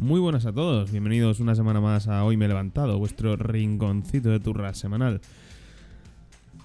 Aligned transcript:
Muy 0.00 0.18
buenas 0.18 0.46
a 0.46 0.52
todos, 0.54 0.90
bienvenidos 0.90 1.40
una 1.40 1.54
semana 1.54 1.78
más 1.78 2.08
a 2.08 2.24
Hoy 2.24 2.38
Me 2.38 2.46
He 2.46 2.48
Levantado, 2.48 2.98
vuestro 2.98 3.36
rinconcito 3.36 4.30
de 4.30 4.40
turra 4.40 4.72
semanal. 4.72 5.20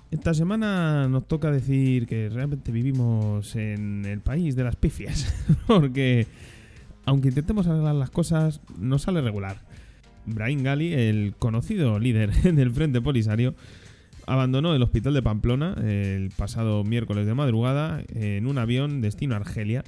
Esta 0.09 0.33
semana 0.33 1.09
nos 1.09 1.27
toca 1.27 1.51
decir 1.51 2.07
que 2.07 2.29
realmente 2.29 2.71
vivimos 2.71 3.57
en 3.57 4.05
el 4.05 4.21
país 4.21 4.55
de 4.55 4.63
las 4.63 4.77
pifias, 4.77 5.35
porque 5.67 6.27
aunque 7.05 7.27
intentemos 7.27 7.67
arreglar 7.67 7.95
las 7.95 8.09
cosas, 8.09 8.61
nos 8.79 9.01
sale 9.01 9.19
regular. 9.19 9.57
Brahim 10.25 10.63
Gali, 10.63 10.93
el 10.93 11.35
conocido 11.37 11.99
líder 11.99 12.31
del 12.55 12.71
Frente 12.71 13.01
Polisario, 13.01 13.53
abandonó 14.27 14.73
el 14.73 14.81
hospital 14.81 15.13
de 15.13 15.21
Pamplona 15.21 15.75
el 15.83 16.29
pasado 16.37 16.85
miércoles 16.85 17.25
de 17.25 17.33
madrugada 17.33 18.01
en 18.13 18.47
un 18.47 18.57
avión 18.59 19.01
destino 19.01 19.33
a 19.33 19.39
Argelia. 19.39 19.83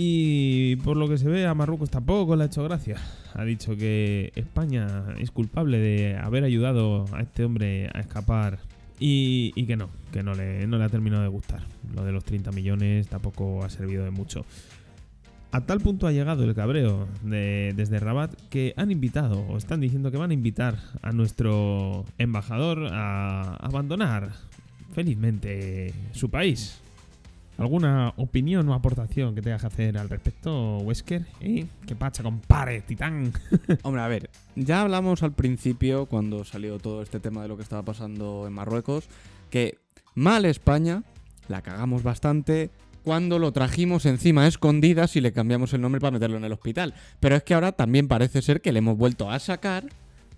Y 0.00 0.76
por 0.76 0.96
lo 0.96 1.08
que 1.08 1.18
se 1.18 1.28
ve 1.28 1.44
a 1.44 1.54
Marruecos 1.54 1.90
tampoco 1.90 2.36
le 2.36 2.44
ha 2.44 2.46
hecho 2.46 2.62
gracia. 2.62 2.98
Ha 3.34 3.44
dicho 3.44 3.76
que 3.76 4.32
España 4.36 4.86
es 5.18 5.32
culpable 5.32 5.78
de 5.80 6.16
haber 6.16 6.44
ayudado 6.44 7.04
a 7.12 7.20
este 7.22 7.44
hombre 7.44 7.90
a 7.92 7.98
escapar 7.98 8.60
y, 9.00 9.50
que 9.66 9.76
no, 9.76 9.90
que 10.12 10.22
no 10.22 10.34
le, 10.34 10.68
no 10.68 10.78
le 10.78 10.84
ha 10.84 10.88
terminado 10.88 11.22
de 11.24 11.28
gustar. 11.28 11.62
Lo 11.96 12.04
de 12.04 12.12
los 12.12 12.22
30 12.24 12.52
millones 12.52 13.08
tampoco 13.08 13.64
ha 13.64 13.70
servido 13.70 14.04
de 14.04 14.12
mucho. 14.12 14.46
A 15.50 15.62
tal 15.66 15.80
punto 15.80 16.06
ha 16.06 16.12
llegado 16.12 16.44
el 16.44 16.54
cabreo 16.54 17.08
de- 17.24 17.72
desde 17.74 17.98
Rabat 17.98 18.32
que 18.50 18.74
han 18.76 18.92
invitado, 18.92 19.40
o 19.48 19.56
están 19.56 19.80
diciendo 19.80 20.12
que 20.12 20.16
van 20.16 20.30
a 20.30 20.34
invitar 20.34 20.78
a 21.02 21.10
nuestro 21.10 22.04
embajador 22.18 22.86
a 22.92 23.56
abandonar 23.56 24.30
felizmente 24.92 25.92
su 26.12 26.30
país. 26.30 26.82
¿Alguna 27.58 28.14
opinión 28.16 28.68
o 28.68 28.74
aportación 28.74 29.34
que 29.34 29.42
tengas 29.42 29.62
que 29.62 29.66
hacer 29.66 29.98
al 29.98 30.08
respecto, 30.08 30.78
Wesker? 30.78 31.26
¿Eh? 31.40 31.66
¿Qué 31.88 31.96
pacha, 31.96 32.22
compare, 32.22 32.82
titán? 32.82 33.32
Hombre, 33.82 34.00
a 34.00 34.06
ver, 34.06 34.30
ya 34.54 34.82
hablamos 34.82 35.24
al 35.24 35.32
principio, 35.32 36.06
cuando 36.06 36.44
salió 36.44 36.78
todo 36.78 37.02
este 37.02 37.18
tema 37.18 37.42
de 37.42 37.48
lo 37.48 37.56
que 37.56 37.64
estaba 37.64 37.82
pasando 37.82 38.46
en 38.46 38.52
Marruecos, 38.52 39.08
que 39.50 39.76
mal 40.14 40.44
España, 40.44 41.02
la 41.48 41.62
cagamos 41.62 42.04
bastante 42.04 42.70
cuando 43.02 43.40
lo 43.40 43.50
trajimos 43.50 44.06
encima 44.06 44.44
a 44.44 44.46
escondidas 44.46 45.16
y 45.16 45.20
le 45.20 45.32
cambiamos 45.32 45.72
el 45.72 45.80
nombre 45.80 46.00
para 46.00 46.12
meterlo 46.12 46.36
en 46.36 46.44
el 46.44 46.52
hospital. 46.52 46.94
Pero 47.18 47.34
es 47.34 47.42
que 47.42 47.54
ahora 47.54 47.72
también 47.72 48.06
parece 48.06 48.40
ser 48.40 48.60
que 48.60 48.70
le 48.70 48.78
hemos 48.78 48.96
vuelto 48.96 49.32
a 49.32 49.38
sacar 49.40 49.84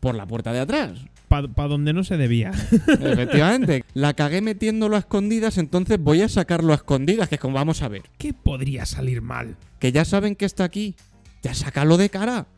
por 0.01 0.15
la 0.15 0.27
puerta 0.27 0.55
de 0.55 0.61
atrás. 0.61 1.01
Para 1.31 1.69
donde 1.69 1.93
no 1.93 2.03
se 2.03 2.17
debía. 2.17 2.51
Efectivamente, 2.89 3.85
la 3.95 4.15
cagué 4.15 4.41
metiéndolo 4.41 4.97
a 4.97 4.99
escondidas, 4.99 5.59
entonces 5.59 6.03
voy 6.03 6.23
a 6.23 6.29
sacarlo 6.29 6.73
a 6.73 6.75
escondidas, 6.77 7.29
que 7.29 7.37
es 7.37 7.41
como 7.41 7.55
vamos 7.55 7.83
a 7.83 7.89
ver. 7.89 8.03
¿Qué 8.19 8.35
podría 8.35 8.85
salir 8.85 9.23
mal? 9.23 9.57
Que 9.79 9.93
ya 9.93 10.05
saben 10.05 10.35
que 10.35 10.45
está 10.45 10.65
aquí, 10.65 10.97
ya 11.41 11.55
sácalo 11.55 11.99
de 11.99 12.11
cara. 12.11 12.49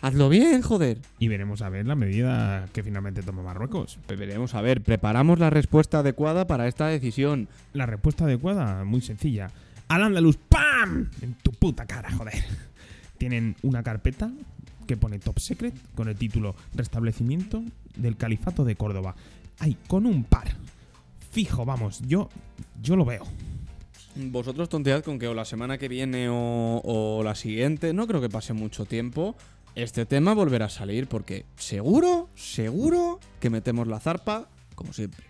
Hazlo 0.00 0.30
bien, 0.30 0.62
joder. 0.62 1.00
Y 1.18 1.28
veremos 1.28 1.60
a 1.60 1.68
ver 1.68 1.86
la 1.86 1.96
medida 1.96 2.64
que 2.72 2.82
finalmente 2.82 3.22
toma 3.22 3.42
Marruecos. 3.42 3.98
Pues 4.06 4.18
veremos, 4.18 4.54
a 4.54 4.62
ver, 4.62 4.80
preparamos 4.80 5.38
la 5.38 5.50
respuesta 5.50 5.98
adecuada 5.98 6.46
para 6.46 6.66
esta 6.66 6.86
decisión. 6.86 7.48
La 7.74 7.84
respuesta 7.84 8.24
adecuada, 8.24 8.84
muy 8.84 9.02
sencilla. 9.02 9.50
Al 9.88 10.02
andaluz, 10.02 10.38
¡pam! 10.48 11.10
En 11.20 11.34
tu 11.34 11.50
puta 11.50 11.84
cara, 11.84 12.10
joder. 12.12 12.42
Tienen 13.18 13.54
una 13.60 13.82
carpeta 13.82 14.30
que 14.88 14.96
pone 14.96 15.20
Top 15.20 15.38
Secret 15.38 15.74
con 15.94 16.08
el 16.08 16.16
título 16.16 16.56
Restablecimiento 16.74 17.62
del 17.94 18.16
Califato 18.16 18.64
de 18.64 18.74
Córdoba. 18.74 19.14
Ay, 19.60 19.76
con 19.86 20.06
un 20.06 20.24
par. 20.24 20.56
Fijo, 21.30 21.64
vamos, 21.64 22.00
yo, 22.06 22.30
yo 22.82 22.96
lo 22.96 23.04
veo. 23.04 23.24
Vosotros 24.16 24.68
tontead 24.68 25.04
con 25.04 25.18
que 25.18 25.28
o 25.28 25.34
la 25.34 25.44
semana 25.44 25.78
que 25.78 25.88
viene 25.88 26.28
o, 26.30 26.80
o 26.82 27.22
la 27.22 27.34
siguiente, 27.34 27.92
no 27.92 28.06
creo 28.06 28.20
que 28.20 28.30
pase 28.30 28.54
mucho 28.54 28.86
tiempo, 28.86 29.36
este 29.74 30.06
tema 30.06 30.32
volverá 30.32 30.64
a 30.66 30.70
salir 30.70 31.06
porque 31.06 31.44
seguro, 31.56 32.30
seguro 32.34 33.20
que 33.40 33.50
metemos 33.50 33.86
la 33.86 34.00
zarpa 34.00 34.48
como 34.74 34.92
siempre. 34.92 35.27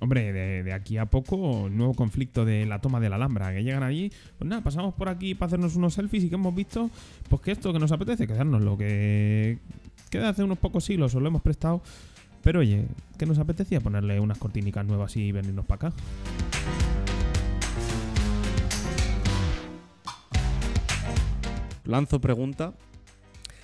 Hombre, 0.00 0.32
de, 0.32 0.72
aquí 0.72 0.96
a 0.96 1.06
poco, 1.06 1.68
nuevo 1.70 1.92
conflicto 1.92 2.46
de 2.46 2.64
la 2.64 2.80
toma 2.80 3.00
de 3.00 3.10
la 3.10 3.16
Alhambra. 3.16 3.52
Que 3.52 3.62
llegan 3.62 3.82
allí, 3.82 4.10
pues 4.38 4.48
nada, 4.48 4.62
pasamos 4.62 4.94
por 4.94 5.10
aquí 5.10 5.34
para 5.34 5.48
hacernos 5.48 5.76
unos 5.76 5.94
selfies 5.94 6.24
y 6.24 6.28
que 6.30 6.36
hemos 6.36 6.54
visto, 6.54 6.90
pues 7.28 7.42
que 7.42 7.52
esto 7.52 7.72
que 7.72 7.78
nos 7.78 7.92
apetece, 7.92 8.26
quedarnos 8.26 8.62
lo 8.62 8.78
que 8.78 9.58
queda 10.08 10.30
hace 10.30 10.42
unos 10.42 10.58
pocos 10.58 10.84
siglos, 10.84 11.14
os 11.14 11.20
lo 11.20 11.28
hemos 11.28 11.42
prestado. 11.42 11.82
Pero 12.42 12.60
oye, 12.60 12.86
que 13.18 13.26
nos 13.26 13.38
apetecía 13.38 13.80
ponerle 13.80 14.18
unas 14.18 14.38
cortinicas 14.38 14.86
nuevas 14.86 15.14
y 15.16 15.30
venirnos 15.32 15.66
para 15.66 15.88
acá. 15.88 15.96
Lanzo 21.84 22.20
pregunta. 22.20 22.72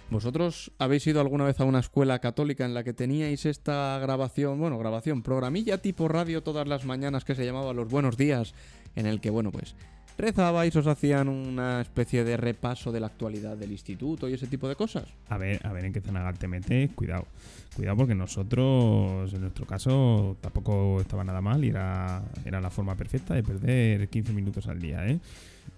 ¿Vosotros 0.09 0.71
habéis 0.79 1.07
ido 1.09 1.21
alguna 1.21 1.45
vez 1.45 1.59
a 1.59 1.65
una 1.65 1.81
escuela 1.81 2.21
católica 2.21 2.65
en 2.65 2.75
la 2.75 2.85
que 2.85 2.93
teníais 2.93 3.45
esta 3.45 3.99
grabación, 3.99 4.59
bueno, 4.61 4.79
grabación, 4.79 5.23
programilla 5.23 5.83
tipo 5.83 6.07
radio 6.07 6.45
todas 6.45 6.69
las 6.69 6.85
mañanas 6.85 7.25
que 7.25 7.35
se 7.35 7.45
llamaba 7.45 7.73
Los 7.73 7.89
Buenos 7.89 8.17
Días, 8.17 8.55
en 8.95 9.07
el 9.07 9.21
que, 9.21 9.31
bueno, 9.31 9.51
pues 9.51 9.75
rezabais, 10.17 10.75
os 10.77 10.87
hacían 10.87 11.29
una 11.29 11.81
especie 11.81 12.25
de 12.25 12.37
repaso 12.37 12.93
de 12.93 13.01
la 13.01 13.09
actualidad 13.09 13.57
del 13.57 13.73
instituto 13.73 14.29
y 14.29 14.35
ese 14.35 14.47
tipo 14.47 14.69
de 14.69 14.77
cosas? 14.77 15.09
A 15.29 15.39
ver, 15.39 15.61
a 15.67 15.73
ver 15.73 15.85
en 15.85 15.93
qué 15.93 16.01
zanagar 16.01 16.39
te 16.39 16.49
metes, 16.49 16.91
cuidado. 16.93 17.27
Cuidado 17.75 17.97
porque 17.97 18.15
nosotros, 18.15 19.33
en 19.35 19.41
nuestro 19.41 19.67
caso, 19.67 20.37
tampoco 20.41 21.01
estaba 21.01 21.25
nada 21.25 21.41
mal 21.41 21.65
y 21.65 21.69
era, 21.69 22.23
era 22.45 22.61
la 22.61 22.71
forma 22.71 22.95
perfecta 22.95 23.35
de 23.35 23.43
perder 23.43 24.09
15 24.09 24.33
minutos 24.33 24.67
al 24.69 24.81
día, 24.81 25.07
¿eh? 25.07 25.19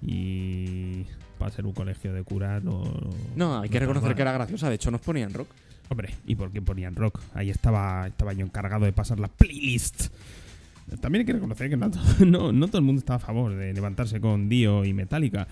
Y 0.02 1.04
para 1.38 1.50
ser 1.50 1.66
un 1.66 1.72
colegio 1.72 2.12
de 2.12 2.22
curas 2.22 2.62
no... 2.62 2.82
No, 3.36 3.60
hay 3.60 3.68
que 3.68 3.76
está 3.76 3.86
reconocer 3.86 4.14
que 4.14 4.22
era 4.22 4.32
graciosa, 4.32 4.68
de 4.68 4.76
hecho 4.76 4.90
nos 4.90 5.00
ponían 5.00 5.32
rock. 5.32 5.48
Hombre, 5.88 6.14
¿y 6.26 6.34
por 6.34 6.50
qué 6.50 6.60
ponían 6.60 6.94
rock? 6.94 7.20
Ahí 7.34 7.50
estaba, 7.50 8.06
estaba 8.06 8.32
yo 8.32 8.44
encargado 8.44 8.84
de 8.84 8.92
pasar 8.92 9.18
la 9.18 9.28
playlist. 9.28 10.08
También 11.00 11.20
hay 11.20 11.26
que 11.26 11.32
reconocer 11.32 11.70
que 11.70 11.76
no, 11.76 11.90
no, 12.26 12.52
no 12.52 12.66
todo 12.66 12.78
el 12.78 12.84
mundo 12.84 13.00
estaba 13.00 13.16
a 13.16 13.20
favor 13.20 13.54
de 13.54 13.72
levantarse 13.72 14.20
con 14.20 14.48
Dio 14.48 14.84
y 14.84 14.92
Metallica. 14.92 15.46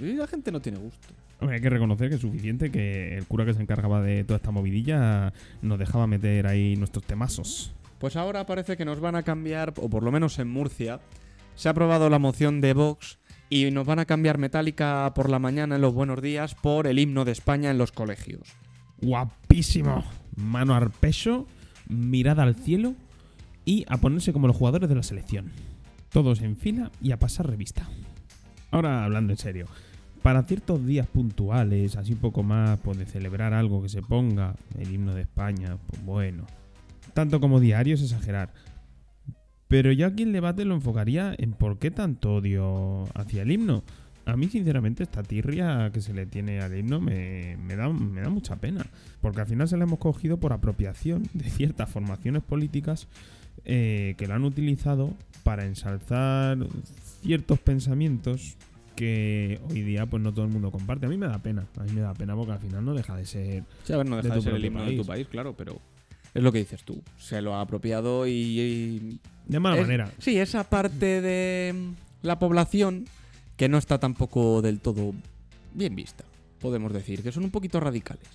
Y 0.00 0.12
la 0.14 0.26
gente 0.26 0.52
no 0.52 0.60
tiene 0.60 0.78
gusto. 0.78 1.08
Hombre, 1.40 1.56
hay 1.56 1.62
que 1.62 1.70
reconocer 1.70 2.08
que 2.08 2.16
es 2.16 2.20
suficiente 2.20 2.70
que 2.70 3.16
el 3.16 3.26
cura 3.26 3.44
que 3.44 3.54
se 3.54 3.62
encargaba 3.62 4.02
de 4.02 4.24
toda 4.24 4.38
esta 4.38 4.50
movidilla 4.50 5.32
nos 5.62 5.78
dejaba 5.78 6.06
meter 6.06 6.46
ahí 6.46 6.76
nuestros 6.76 7.04
temazos. 7.04 7.72
Pues 7.98 8.16
ahora 8.16 8.44
parece 8.46 8.76
que 8.76 8.84
nos 8.84 9.00
van 9.00 9.14
a 9.14 9.22
cambiar, 9.22 9.72
o 9.76 9.88
por 9.88 10.02
lo 10.02 10.10
menos 10.10 10.38
en 10.38 10.48
Murcia, 10.48 11.00
se 11.54 11.68
ha 11.68 11.72
aprobado 11.72 12.10
la 12.10 12.18
moción 12.18 12.60
de 12.60 12.72
Vox 12.72 13.18
y 13.50 13.70
nos 13.70 13.86
van 13.86 13.98
a 13.98 14.04
cambiar 14.04 14.38
Metallica 14.38 15.12
por 15.14 15.30
la 15.30 15.38
mañana 15.38 15.76
en 15.76 15.80
los 15.80 15.94
buenos 15.94 16.20
días 16.20 16.54
por 16.54 16.86
el 16.86 16.98
himno 16.98 17.24
de 17.24 17.32
España 17.32 17.70
en 17.70 17.78
los 17.78 17.92
colegios. 17.92 18.42
Guapísimo. 19.00 20.04
Mano 20.36 20.74
al 20.74 20.90
pecho, 20.90 21.46
mirada 21.88 22.42
al 22.42 22.54
cielo 22.54 22.94
y 23.64 23.84
a 23.88 23.96
ponerse 23.98 24.32
como 24.32 24.46
los 24.46 24.56
jugadores 24.56 24.88
de 24.88 24.94
la 24.94 25.02
selección. 25.02 25.50
Todos 26.10 26.42
en 26.42 26.56
fila 26.56 26.90
y 27.02 27.12
a 27.12 27.18
pasar 27.18 27.48
revista. 27.48 27.88
Ahora 28.70 29.04
hablando 29.04 29.32
en 29.32 29.38
serio. 29.38 29.66
Para 30.22 30.42
ciertos 30.42 30.84
días 30.84 31.06
puntuales, 31.06 31.96
así 31.96 32.14
poco 32.14 32.42
más, 32.42 32.78
pues 32.80 32.98
de 32.98 33.06
celebrar 33.06 33.54
algo 33.54 33.82
que 33.82 33.88
se 33.88 34.02
ponga, 34.02 34.56
el 34.78 34.92
himno 34.92 35.14
de 35.14 35.22
España, 35.22 35.76
pues 35.86 36.04
bueno. 36.04 36.44
Tanto 37.14 37.40
como 37.40 37.60
diario 37.60 37.94
es 37.94 38.02
exagerar. 38.02 38.52
Pero 39.68 39.92
yo 39.92 40.06
aquí 40.06 40.22
el 40.22 40.32
debate 40.32 40.64
lo 40.64 40.74
enfocaría 40.74 41.34
en 41.36 41.52
por 41.52 41.78
qué 41.78 41.90
tanto 41.90 42.36
odio 42.36 43.04
hacia 43.14 43.42
el 43.42 43.52
himno. 43.52 43.84
A 44.24 44.36
mí, 44.36 44.48
sinceramente, 44.48 45.02
esta 45.02 45.22
tirria 45.22 45.90
que 45.92 46.00
se 46.00 46.12
le 46.12 46.26
tiene 46.26 46.60
al 46.60 46.76
himno 46.76 47.00
me, 47.00 47.56
me 47.58 47.76
da, 47.76 47.88
me 47.88 48.20
da 48.20 48.30
mucha 48.30 48.56
pena. 48.56 48.86
Porque 49.20 49.42
al 49.42 49.46
final 49.46 49.68
se 49.68 49.76
la 49.76 49.84
hemos 49.84 49.98
cogido 49.98 50.38
por 50.38 50.52
apropiación 50.52 51.22
de 51.34 51.48
ciertas 51.50 51.90
formaciones 51.90 52.42
políticas 52.42 53.08
eh, 53.64 54.14
que 54.16 54.26
lo 54.26 54.34
han 54.34 54.44
utilizado 54.44 55.14
para 55.42 55.66
ensalzar 55.66 56.58
ciertos 57.22 57.58
pensamientos 57.58 58.56
que 58.96 59.60
hoy 59.70 59.82
día 59.82 60.06
pues 60.06 60.22
no 60.22 60.32
todo 60.32 60.44
el 60.44 60.50
mundo 60.50 60.70
comparte. 60.70 61.06
A 61.06 61.08
mí 61.08 61.16
me 61.16 61.26
da 61.26 61.38
pena, 61.38 61.66
a 61.76 61.84
mí 61.84 61.92
me 61.92 62.00
da 62.00 62.14
pena 62.14 62.34
porque 62.34 62.52
al 62.52 62.58
final 62.58 62.84
no 62.84 62.94
deja 62.94 63.16
de 63.16 63.26
ser... 63.26 63.64
Sí, 63.84 63.92
a 63.92 63.98
ver, 63.98 64.08
no 64.08 64.16
De 64.16 64.22
deja 64.22 64.36
de, 64.36 64.42
ser 64.42 64.54
el 64.54 64.64
himno 64.64 64.84
de 64.84 64.96
tu 64.96 65.04
país, 65.04 65.26
claro, 65.28 65.54
pero 65.56 65.80
es 66.34 66.42
lo 66.42 66.52
que 66.52 66.58
dices 66.58 66.82
tú. 66.84 67.02
Se 67.18 67.40
lo 67.42 67.54
ha 67.54 67.60
apropiado 67.60 68.26
y... 68.26 68.30
y- 68.32 69.20
De 69.46 69.60
mala 69.60 69.76
es- 69.76 69.82
manera. 69.82 70.10
Sí, 70.18 70.38
esa 70.38 70.64
parte 70.64 71.20
de 71.20 71.72
mm, 71.74 72.26
la 72.26 72.38
población 72.38 73.06
que 73.56 73.68
no 73.68 73.78
está 73.78 73.98
tampoco 73.98 74.62
del 74.62 74.80
todo 74.80 75.14
bien 75.74 75.94
vista, 75.96 76.24
podemos 76.60 76.92
decir, 76.92 77.22
que 77.22 77.32
son 77.32 77.44
un 77.44 77.50
poquito 77.50 77.80
radicales. 77.80 78.28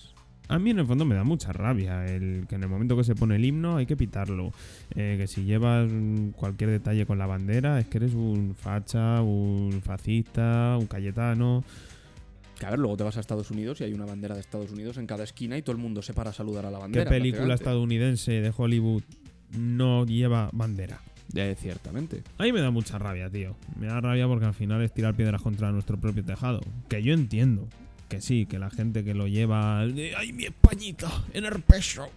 A 0.50 0.60
mí 0.60 0.72
en 0.72 0.80
el 0.80 0.86
fondo 0.86 1.06
me 1.06 1.16
da 1.16 1.24
mucha 1.24 1.54
rabia 1.54 2.06
el 2.06 2.46
que 2.50 2.56
en 2.56 2.64
el 2.64 2.70
momento 2.70 2.98
que 2.98 3.06
se 3.06 3.16
pone 3.16 3.38
el 3.38 3.46
himno 3.46 3.78
hay 3.78 3.86
que 3.86 3.96
pitarlo. 3.96 4.52
Eh, 4.94 5.16
que 5.18 5.26
si 5.28 5.46
llevas 5.46 5.90
cualquier 6.36 6.70
detalle 6.70 7.06
con 7.06 7.18
la 7.18 7.26
bandera 7.26 7.80
es 7.80 7.88
que 7.88 7.98
eres 8.00 8.14
un 8.14 8.54
facha, 8.54 9.22
un 9.22 9.82
fascista, 9.82 10.76
un 10.78 10.86
cayetano. 10.88 11.64
Que 12.64 12.68
a 12.68 12.70
ver, 12.70 12.80
luego 12.80 12.96
te 12.96 13.04
vas 13.04 13.18
a 13.18 13.20
Estados 13.20 13.52
Unidos 13.52 13.82
y 13.82 13.84
hay 13.84 13.94
una 13.94 14.06
bandera 14.06 14.36
de 14.36 14.40
Estados 14.40 14.72
Unidos 14.72 14.96
en 14.98 15.06
cada 15.06 15.26
esquina 15.26 15.58
y 15.58 15.62
todo 15.64 15.76
el 15.76 15.82
mundo 15.82 16.02
se 16.02 16.14
para 16.14 16.30
a 16.30 16.34
saludar 16.34 16.66
a 16.66 16.72
la 16.72 16.78
¿Qué 16.78 16.82
bandera. 16.84 17.10
película 17.10 17.46
prácticamente. 17.46 17.64
estadounidense 17.64 18.32
de 18.40 18.54
Hollywood 18.56 19.04
no 19.58 20.06
lleva 20.06 20.50
bandera? 20.54 21.02
Eh, 21.36 21.56
ciertamente. 21.60 22.24
A 22.38 22.44
mí 22.44 22.54
me 22.54 22.62
da 22.62 22.72
mucha 22.72 22.98
rabia, 22.98 23.30
tío. 23.30 23.58
Me 23.78 23.88
da 23.88 24.00
rabia 24.00 24.28
porque 24.28 24.46
al 24.46 24.54
final 24.54 24.82
es 24.82 24.94
tirar 24.94 25.14
piedras 25.14 25.42
contra 25.42 25.74
nuestro 25.74 26.00
propio 26.00 26.24
tejado. 26.24 26.62
Que 26.88 27.04
yo 27.04 27.14
entiendo 27.14 27.68
que 28.08 28.22
sí, 28.22 28.46
que 28.46 28.60
la 28.60 28.70
gente 28.70 29.04
que 29.04 29.14
lo 29.14 29.28
lleva. 29.28 29.86
de, 29.86 30.16
¡Ay, 30.16 30.32
mi 30.32 30.46
Españita! 30.46 31.12
En 31.34 31.44
el 31.44 31.62
peso. 31.64 32.08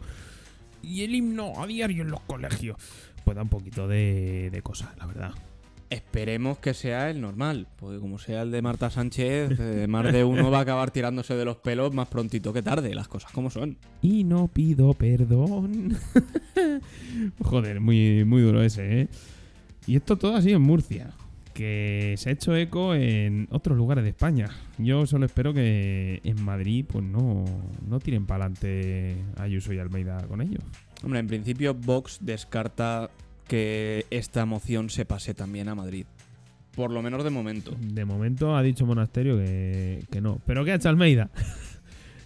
Y 0.80 1.02
el 1.02 1.12
himno 1.14 1.60
a 1.60 1.66
diario 1.66 2.02
en 2.04 2.10
los 2.12 2.20
colegios. 2.20 2.76
Pues 3.24 3.34
da 3.34 3.42
un 3.42 3.48
poquito 3.48 3.88
de, 3.88 4.50
de 4.52 4.62
cosa, 4.62 4.94
la 4.98 5.06
verdad. 5.06 5.32
Esperemos 5.88 6.58
que 6.58 6.74
sea 6.74 7.10
el 7.10 7.20
normal, 7.20 7.68
porque 7.76 8.00
como 8.00 8.18
sea 8.18 8.42
el 8.42 8.50
de 8.50 8.60
Marta 8.60 8.90
Sánchez, 8.90 9.58
eh, 9.60 9.86
más 9.88 10.12
de 10.12 10.24
uno 10.24 10.50
va 10.50 10.58
a 10.58 10.62
acabar 10.62 10.90
tirándose 10.90 11.34
de 11.34 11.44
los 11.44 11.58
pelos 11.58 11.94
más 11.94 12.08
prontito 12.08 12.52
que 12.52 12.62
tarde, 12.62 12.92
las 12.94 13.06
cosas 13.06 13.30
como 13.30 13.50
son. 13.50 13.76
Y 14.02 14.24
no 14.24 14.48
pido 14.48 14.94
perdón. 14.94 15.96
Joder, 17.42 17.80
muy, 17.80 18.24
muy 18.24 18.42
duro 18.42 18.62
ese, 18.62 19.02
¿eh? 19.02 19.08
Y 19.86 19.94
esto 19.94 20.16
todo 20.16 20.34
así 20.34 20.52
en 20.52 20.62
Murcia, 20.62 21.12
que 21.54 22.16
se 22.18 22.30
ha 22.30 22.32
hecho 22.32 22.56
eco 22.56 22.94
en 22.94 23.46
otros 23.52 23.78
lugares 23.78 24.02
de 24.02 24.10
España. 24.10 24.50
Yo 24.78 25.06
solo 25.06 25.26
espero 25.26 25.54
que 25.54 26.20
en 26.24 26.42
Madrid 26.44 26.84
pues 26.88 27.04
no, 27.04 27.44
no 27.88 28.00
tiren 28.00 28.26
para 28.26 28.46
adelante 28.46 29.16
Ayuso 29.36 29.72
y 29.72 29.78
Almeida 29.78 30.26
con 30.26 30.40
ello. 30.40 30.58
Hombre, 31.04 31.20
en 31.20 31.28
principio 31.28 31.74
Vox 31.74 32.18
descarta 32.20 33.10
que 33.46 34.06
esta 34.10 34.46
moción 34.46 34.90
se 34.90 35.04
pase 35.04 35.34
también 35.34 35.68
a 35.68 35.74
Madrid. 35.74 36.06
Por 36.74 36.90
lo 36.90 37.02
menos 37.02 37.24
de 37.24 37.30
momento. 37.30 37.74
De 37.80 38.04
momento 38.04 38.54
ha 38.54 38.62
dicho 38.62 38.84
Monasterio 38.84 39.38
que, 39.38 40.04
que 40.10 40.20
no. 40.20 40.40
¿Pero 40.44 40.64
qué 40.64 40.72
ha 40.72 40.74
hecho 40.74 40.88
Almeida? 40.88 41.30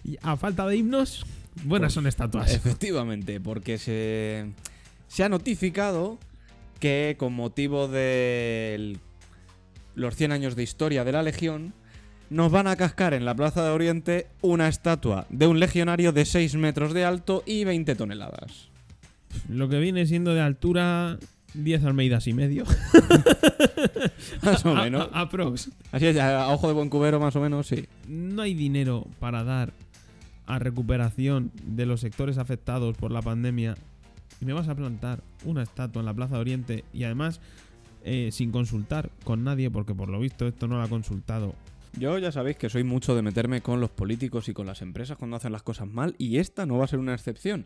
Y 0.03 0.17
a 0.23 0.35
falta 0.35 0.65
de 0.65 0.77
himnos, 0.77 1.25
buenas 1.63 1.89
Pues, 1.89 1.93
son 1.93 2.07
estatuas. 2.07 2.53
Efectivamente, 2.53 3.39
porque 3.39 3.77
se, 3.77 4.51
se 5.07 5.23
ha 5.23 5.29
notificado 5.29 6.17
que 6.79 7.15
con 7.19 7.33
motivo 7.33 7.87
de 7.87 8.97
los 9.93 10.15
100 10.15 10.31
años 10.31 10.55
de 10.55 10.63
historia 10.63 11.03
de 11.03 11.11
la 11.11 11.21
Legión, 11.21 11.75
nos 12.31 12.51
van 12.51 12.65
a 12.65 12.75
cascar 12.75 13.13
en 13.13 13.25
la 13.25 13.35
Plaza 13.35 13.63
de 13.63 13.69
Oriente 13.69 14.27
una 14.41 14.67
estatua 14.67 15.27
de 15.29 15.47
un 15.47 15.59
legionario 15.59 16.13
de 16.13 16.25
6 16.25 16.55
metros 16.55 16.93
de 16.93 17.05
alto 17.05 17.43
y 17.45 17.63
20 17.65 17.93
toneladas. 17.95 18.70
Lo 19.49 19.69
que 19.69 19.79
viene 19.79 20.05
siendo 20.05 20.33
de 20.33 20.41
altura 20.41 21.17
10 21.53 21.83
Almeidas 21.85 22.27
y 22.27 22.33
medio. 22.33 22.63
Más 24.43 24.65
o 24.65 24.75
A- 24.75 24.83
menos. 24.83 25.09
a- 25.11 25.21
aprox. 25.21 25.69
Así 25.91 26.07
es, 26.07 26.17
a 26.17 26.49
ojo 26.49 26.67
de 26.67 26.73
buen 26.73 26.89
cubero, 26.89 27.19
más 27.19 27.35
o 27.35 27.41
menos, 27.41 27.67
sí. 27.67 27.85
No 28.07 28.41
hay 28.41 28.53
dinero 28.53 29.07
para 29.19 29.43
dar 29.43 29.73
a 30.45 30.59
recuperación 30.59 31.51
de 31.65 31.85
los 31.85 32.01
sectores 32.01 32.37
afectados 32.37 32.95
por 32.97 33.11
la 33.11 33.21
pandemia. 33.21 33.75
Y 34.39 34.45
me 34.45 34.53
vas 34.53 34.67
a 34.67 34.75
plantar 34.75 35.21
una 35.45 35.61
estatua 35.63 35.99
en 36.01 36.05
la 36.05 36.13
Plaza 36.13 36.35
de 36.35 36.41
Oriente 36.41 36.85
y 36.93 37.03
además 37.03 37.39
eh, 38.03 38.29
sin 38.31 38.51
consultar 38.51 39.09
con 39.23 39.43
nadie, 39.43 39.69
porque 39.69 39.93
por 39.93 40.09
lo 40.09 40.19
visto 40.19 40.47
esto 40.47 40.67
no 40.67 40.77
lo 40.77 40.83
ha 40.83 40.87
consultado. 40.89 41.53
Yo 41.97 42.17
ya 42.17 42.31
sabéis 42.31 42.57
que 42.57 42.69
soy 42.69 42.83
mucho 42.83 43.15
de 43.15 43.21
meterme 43.21 43.61
con 43.61 43.79
los 43.81 43.89
políticos 43.89 44.47
y 44.49 44.53
con 44.53 44.65
las 44.65 44.81
empresas 44.81 45.17
cuando 45.17 45.35
hacen 45.37 45.51
las 45.51 45.61
cosas 45.63 45.87
mal 45.87 46.15
y 46.17 46.37
esta 46.37 46.65
no 46.65 46.77
va 46.77 46.85
a 46.85 46.87
ser 46.87 46.99
una 46.99 47.13
excepción. 47.13 47.65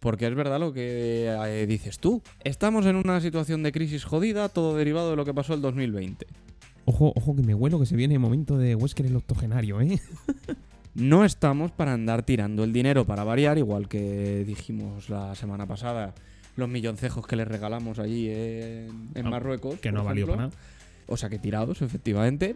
Porque 0.00 0.26
es 0.26 0.34
verdad 0.34 0.60
lo 0.60 0.72
que 0.72 1.26
eh, 1.28 1.66
dices 1.66 1.98
tú. 1.98 2.22
Estamos 2.44 2.86
en 2.86 2.96
una 2.96 3.20
situación 3.20 3.62
de 3.62 3.72
crisis 3.72 4.04
jodida, 4.04 4.48
todo 4.48 4.76
derivado 4.76 5.10
de 5.10 5.16
lo 5.16 5.24
que 5.24 5.34
pasó 5.34 5.54
el 5.54 5.60
2020. 5.62 6.26
Ojo, 6.84 7.12
ojo 7.16 7.34
que 7.34 7.42
me 7.42 7.54
huelo 7.54 7.80
que 7.80 7.86
se 7.86 7.96
viene 7.96 8.14
el 8.14 8.20
momento 8.20 8.58
de 8.58 8.74
Wesker 8.74 9.06
el 9.06 9.16
octogenario, 9.16 9.80
¿eh? 9.80 10.00
No 10.94 11.24
estamos 11.24 11.72
para 11.72 11.92
andar 11.92 12.22
tirando 12.24 12.62
el 12.62 12.72
dinero 12.72 13.04
para 13.04 13.24
variar, 13.24 13.58
igual 13.58 13.88
que 13.88 14.44
dijimos 14.46 15.08
la 15.10 15.34
semana 15.34 15.66
pasada, 15.66 16.14
los 16.54 16.68
milloncejos 16.68 17.26
que 17.26 17.34
les 17.34 17.48
regalamos 17.48 17.98
allí 17.98 18.28
en, 18.30 19.08
en 19.14 19.26
Ah, 19.26 19.30
Marruecos. 19.30 19.80
Que 19.80 19.90
no 19.90 20.04
valió 20.04 20.26
para 20.28 20.42
nada. 20.42 20.50
O 21.08 21.16
sea 21.16 21.28
que 21.28 21.40
tirados, 21.40 21.82
efectivamente. 21.82 22.54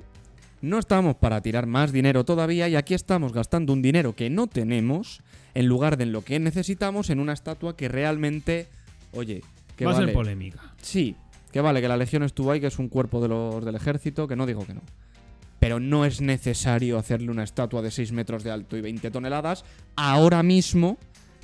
No 0.60 0.78
estamos 0.78 1.16
para 1.16 1.40
tirar 1.40 1.66
más 1.66 1.92
dinero 1.92 2.24
todavía 2.24 2.68
y 2.68 2.74
aquí 2.74 2.94
estamos 2.94 3.32
gastando 3.32 3.72
un 3.72 3.80
dinero 3.82 4.16
que 4.16 4.28
no 4.28 4.48
tenemos 4.48 5.20
en 5.54 5.66
lugar 5.66 5.96
de 5.96 6.04
en 6.04 6.12
lo 6.12 6.22
que 6.24 6.38
necesitamos 6.40 7.10
en 7.10 7.20
una 7.20 7.32
estatua 7.32 7.76
que 7.76 7.88
realmente, 7.88 8.66
oye, 9.12 9.42
que 9.76 9.84
Va 9.84 9.92
a 9.92 9.94
vale. 9.94 10.06
ser 10.06 10.14
polémica. 10.14 10.74
Sí, 10.82 11.14
que 11.52 11.60
vale, 11.60 11.80
que 11.80 11.88
la 11.88 11.96
Legión 11.96 12.24
estuvo 12.24 12.50
ahí, 12.50 12.60
que 12.60 12.66
es 12.66 12.78
un 12.78 12.88
cuerpo 12.88 13.20
de 13.20 13.28
los 13.28 13.64
del 13.64 13.76
ejército, 13.76 14.26
que 14.26 14.34
no 14.34 14.46
digo 14.46 14.66
que 14.66 14.74
no. 14.74 14.82
Pero 15.60 15.78
no 15.78 16.04
es 16.04 16.20
necesario 16.20 16.98
hacerle 16.98 17.30
una 17.30 17.44
estatua 17.44 17.82
de 17.82 17.90
6 17.90 18.12
metros 18.12 18.42
de 18.42 18.50
alto 18.50 18.76
y 18.76 18.80
20 18.80 19.10
toneladas 19.10 19.64
ahora 19.96 20.42
mismo 20.42 20.98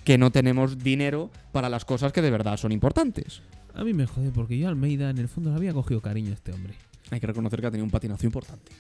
que 0.04 0.18
no 0.18 0.30
tenemos 0.30 0.78
dinero 0.78 1.30
para 1.52 1.68
las 1.68 1.84
cosas 1.84 2.12
que 2.12 2.20
de 2.22 2.30
verdad 2.30 2.56
son 2.56 2.72
importantes. 2.72 3.42
A 3.74 3.82
mí 3.84 3.92
me 3.92 4.06
jode 4.06 4.30
porque 4.30 4.58
yo 4.58 4.66
a 4.66 4.70
Almeida 4.70 5.10
en 5.10 5.18
el 5.18 5.28
fondo 5.28 5.50
le 5.50 5.56
había 5.56 5.72
cogido 5.72 6.00
cariño 6.00 6.30
a 6.30 6.34
este 6.34 6.52
hombre. 6.52 6.74
Hay 7.10 7.20
que 7.20 7.26
reconocer 7.26 7.60
que 7.60 7.66
ha 7.66 7.70
tenido 7.70 7.84
un 7.84 7.90
patinazo 7.90 8.26
importante. 8.26 8.72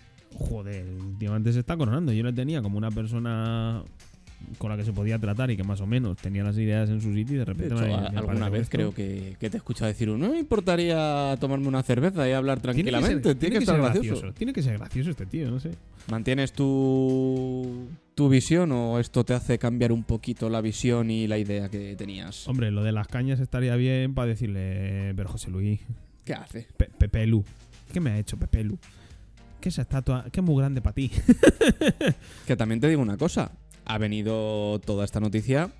Joder, 0.48 0.84
últimamente 1.00 1.52
se 1.52 1.60
está 1.60 1.76
coronando. 1.76 2.12
Yo 2.12 2.22
le 2.22 2.32
tenía 2.32 2.60
como 2.62 2.78
una 2.78 2.90
persona 2.90 3.82
con 4.58 4.68
la 4.70 4.76
que 4.76 4.84
se 4.84 4.92
podía 4.92 5.18
tratar 5.18 5.50
y 5.50 5.56
que 5.56 5.64
más 5.64 5.80
o 5.80 5.86
menos 5.86 6.18
tenía 6.18 6.44
las 6.44 6.58
ideas 6.58 6.90
en 6.90 7.00
su 7.00 7.14
sitio 7.14 7.36
y 7.36 7.38
de 7.38 7.44
De 7.44 7.44
repente 7.46 7.74
hecho, 7.74 7.84
me- 7.86 7.94
a- 7.94 8.10
me 8.10 8.18
alguna 8.18 8.50
vez 8.50 8.62
esto. 8.62 8.76
creo 8.76 8.94
que, 8.94 9.36
que 9.40 9.48
te 9.48 9.56
he 9.56 9.58
escuchado 9.58 9.86
decir, 9.88 10.06
no 10.08 10.28
me 10.32 10.38
importaría 10.38 11.34
tomarme 11.40 11.66
una 11.66 11.82
cerveza 11.82 12.28
y 12.28 12.32
hablar 12.32 12.60
Tiene 12.60 12.74
que 12.74 12.90
ser- 12.90 12.92
tranquilamente. 12.92 13.34
Tiene 13.36 13.52
que, 13.54 13.58
estar 13.60 13.76
ser 13.76 13.84
gracioso. 13.92 14.32
Tiene 14.34 14.52
que 14.52 14.62
ser 14.62 14.76
gracioso 14.78 15.10
este 15.10 15.24
tío, 15.24 15.50
no 15.50 15.60
sé. 15.60 15.70
¿Mantienes 16.10 16.52
tu, 16.52 17.86
tu 18.14 18.28
visión 18.28 18.70
o 18.72 18.98
esto 18.98 19.24
te 19.24 19.32
hace 19.32 19.58
cambiar 19.58 19.92
un 19.92 20.04
poquito 20.04 20.50
la 20.50 20.60
visión 20.60 21.10
y 21.10 21.26
la 21.26 21.38
idea 21.38 21.70
que 21.70 21.96
tenías? 21.96 22.46
Hombre, 22.46 22.70
lo 22.70 22.82
de 22.84 22.92
las 22.92 23.08
cañas 23.08 23.40
estaría 23.40 23.76
bien 23.76 24.12
para 24.14 24.28
decirle, 24.28 25.14
pero 25.16 25.30
José 25.30 25.50
Luis, 25.50 25.80
¿Qué 26.24 26.34
hace? 26.34 26.66
Pe- 26.76 26.90
Pepe 26.98 27.26
Lu, 27.26 27.44
¿qué 27.92 28.00
me 28.00 28.10
ha 28.10 28.18
hecho 28.18 28.36
Pepe 28.38 28.62
Lu? 28.64 28.78
Que 29.64 29.70
esa 29.70 29.80
estatua, 29.80 30.26
que 30.30 30.40
es 30.40 30.44
muy 30.44 30.58
grande 30.58 30.82
para 30.82 30.92
ti. 30.92 31.10
Que 32.46 32.54
también 32.54 32.82
te 32.82 32.88
digo 32.90 33.00
una 33.00 33.16
cosa. 33.16 33.52
Ha 33.86 33.96
venido 33.96 34.78
toda 34.84 35.06
esta 35.06 35.20
noticia 35.20 35.70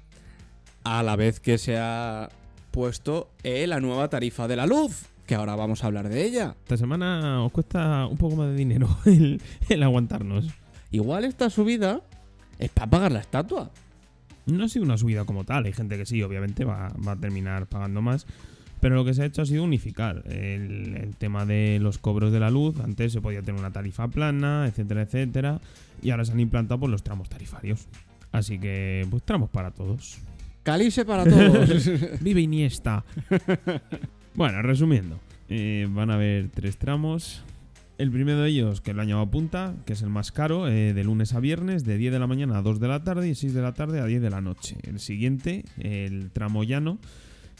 a 0.84 1.02
la 1.02 1.16
vez 1.16 1.38
que 1.38 1.58
se 1.58 1.76
ha 1.76 2.30
puesto 2.70 3.28
eh, 3.42 3.66
la 3.66 3.80
nueva 3.80 4.08
tarifa 4.08 4.48
de 4.48 4.56
la 4.56 4.64
luz. 4.64 5.04
Que 5.26 5.34
ahora 5.34 5.54
vamos 5.54 5.84
a 5.84 5.88
hablar 5.88 6.08
de 6.08 6.24
ella. 6.24 6.56
Esta 6.62 6.78
semana 6.78 7.44
os 7.44 7.52
cuesta 7.52 8.06
un 8.06 8.16
poco 8.16 8.36
más 8.36 8.48
de 8.48 8.54
dinero 8.54 8.88
el, 9.04 9.42
el 9.68 9.82
aguantarnos. 9.82 10.46
Igual 10.90 11.26
esta 11.26 11.50
subida 11.50 12.00
es 12.58 12.70
para 12.70 12.88
pagar 12.88 13.12
la 13.12 13.20
estatua. 13.20 13.70
No 14.46 14.64
ha 14.64 14.68
sido 14.70 14.86
una 14.86 14.96
subida 14.96 15.26
como 15.26 15.44
tal, 15.44 15.66
hay 15.66 15.74
gente 15.74 15.98
que 15.98 16.06
sí, 16.06 16.22
obviamente 16.22 16.64
va, 16.64 16.90
va 17.06 17.12
a 17.12 17.16
terminar 17.16 17.66
pagando 17.66 18.00
más. 18.00 18.26
Pero 18.84 18.96
lo 18.96 19.04
que 19.06 19.14
se 19.14 19.22
ha 19.22 19.24
hecho 19.24 19.40
ha 19.40 19.46
sido 19.46 19.64
unificar 19.64 20.22
el, 20.26 20.94
el 20.94 21.16
tema 21.16 21.46
de 21.46 21.78
los 21.80 21.96
cobros 21.96 22.32
de 22.32 22.38
la 22.38 22.50
luz. 22.50 22.78
Antes 22.80 23.14
se 23.14 23.22
podía 23.22 23.40
tener 23.40 23.58
una 23.58 23.72
tarifa 23.72 24.08
plana, 24.08 24.66
etcétera, 24.68 25.00
etcétera. 25.00 25.58
Y 26.02 26.10
ahora 26.10 26.26
se 26.26 26.32
han 26.32 26.40
implantado 26.40 26.80
pues, 26.80 26.90
los 26.90 27.02
tramos 27.02 27.30
tarifarios. 27.30 27.88
Así 28.30 28.58
que, 28.58 29.06
pues 29.08 29.22
tramos 29.22 29.48
para 29.48 29.70
todos. 29.70 30.18
Calice 30.64 31.06
para 31.06 31.24
todos. 31.24 31.88
Vive 32.20 32.42
Iniesta. 32.42 33.06
bueno, 34.34 34.60
resumiendo. 34.60 35.18
eh, 35.48 35.88
van 35.88 36.10
a 36.10 36.16
haber 36.16 36.50
tres 36.50 36.76
tramos. 36.76 37.42
El 37.96 38.10
primero 38.10 38.40
de 38.42 38.50
ellos, 38.50 38.82
que 38.82 38.92
lo 38.92 39.00
han 39.00 39.08
llamado 39.08 39.30
punta, 39.30 39.76
que 39.86 39.94
es 39.94 40.02
el 40.02 40.10
más 40.10 40.30
caro, 40.30 40.68
eh, 40.68 40.92
de 40.92 41.04
lunes 41.04 41.32
a 41.32 41.40
viernes, 41.40 41.86
de 41.86 41.96
10 41.96 42.12
de 42.12 42.18
la 42.18 42.26
mañana 42.26 42.58
a 42.58 42.60
2 42.60 42.80
de 42.80 42.88
la 42.88 43.02
tarde 43.02 43.30
y 43.30 43.34
6 43.34 43.54
de 43.54 43.62
la 43.62 43.72
tarde 43.72 44.00
a 44.00 44.04
10 44.04 44.20
de 44.20 44.28
la 44.28 44.42
noche. 44.42 44.76
El 44.82 45.00
siguiente, 45.00 45.64
el 45.78 46.30
tramo 46.32 46.64
llano, 46.64 46.98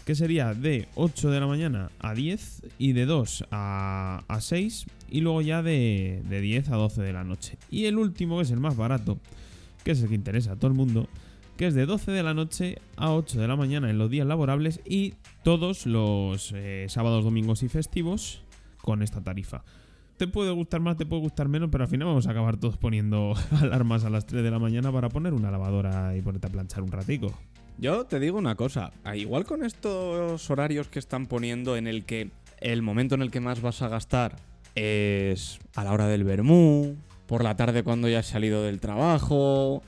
que 0.05 0.15
sería 0.15 0.55
de 0.55 0.89
8 0.95 1.31
de 1.31 1.41
la 1.41 1.47
mañana 1.47 1.91
a 1.99 2.15
10 2.15 2.63
y 2.79 2.93
de 2.93 3.07
2 3.07 3.47
a, 3.51 4.23
a 4.29 4.41
6 4.41 4.87
y 5.11 5.21
luego 5.21 5.41
ya 5.41 5.63
de, 5.63 6.23
de 6.29 6.41
10 6.41 6.71
a 6.71 6.77
12 6.77 7.03
de 7.03 7.13
la 7.13 7.25
noche. 7.25 7.57
Y 7.71 7.87
el 7.87 7.99
último, 7.99 8.37
que 8.37 8.43
es 8.43 8.51
el 8.51 8.61
más 8.61 8.77
barato, 8.77 9.19
que 9.83 9.93
es 9.93 10.03
el 10.03 10.09
que 10.09 10.15
interesa 10.15 10.53
a 10.53 10.57
todo 10.57 10.69
el 10.69 10.77
mundo, 10.77 11.09
que 11.57 11.67
es 11.67 11.75
de 11.75 11.87
12 11.87 12.11
de 12.11 12.23
la 12.23 12.35
noche 12.35 12.79
a 12.97 13.13
8 13.13 13.41
de 13.41 13.49
la 13.49 13.57
mañana 13.57 13.89
en 13.89 13.99
los 13.99 14.11
días 14.11 14.27
laborables 14.27 14.81
y 14.85 15.15
todos 15.43 15.87
los 15.87 16.53
eh, 16.55 16.87
sábados, 16.89 17.25
domingos 17.25 17.63
y 17.63 17.69
festivos 17.69 18.43
con 18.79 19.03
esta 19.03 19.23
tarifa. 19.23 19.65
Te 20.17 20.29
puede 20.29 20.51
gustar 20.51 20.81
más, 20.81 20.97
te 20.97 21.07
puede 21.07 21.23
gustar 21.23 21.49
menos, 21.49 21.71
pero 21.73 21.85
al 21.85 21.91
final 21.91 22.09
vamos 22.09 22.27
a 22.27 22.31
acabar 22.31 22.57
todos 22.57 22.77
poniendo 22.77 23.35
alarmas 23.61 24.05
a 24.05 24.11
las 24.11 24.27
3 24.27 24.43
de 24.43 24.51
la 24.51 24.59
mañana 24.59 24.93
para 24.93 25.09
poner 25.09 25.33
una 25.33 25.51
lavadora 25.51 26.17
y 26.17 26.23
ponerte 26.23 26.47
a 26.47 26.51
planchar 26.51 26.83
un 26.83 26.93
ratico. 26.93 27.33
Yo 27.79 28.05
te 28.05 28.21
digo 28.21 28.39
una 28.39 28.55
cosa, 28.55 28.93
ah, 29.03 29.17
igual 29.17 29.45
con 29.45 29.65
estos 29.65 30.51
horarios 30.51 30.89
que 30.89 30.99
están 30.99 31.27
poniendo 31.27 31.77
en 31.77 31.87
el 31.87 32.05
que 32.05 32.31
el 32.61 32.83
momento 32.83 33.15
en 33.15 33.23
el 33.23 33.31
que 33.31 33.41
más 33.41 33.61
vas 33.61 33.83
a 33.83 33.89
gastar 33.89 34.37
es 34.75 35.59
a 35.75 35.85
la 35.85 35.93
hora 35.93 36.07
del 36.07 36.25
vermú, 36.25 36.97
por 37.27 37.43
la 37.43 37.57
tarde 37.57 37.83
cuando 37.83 38.09
ya 38.09 38.21
has 38.21 38.27
salido 38.27 38.63
del 38.63 38.81
trabajo, 38.81 39.83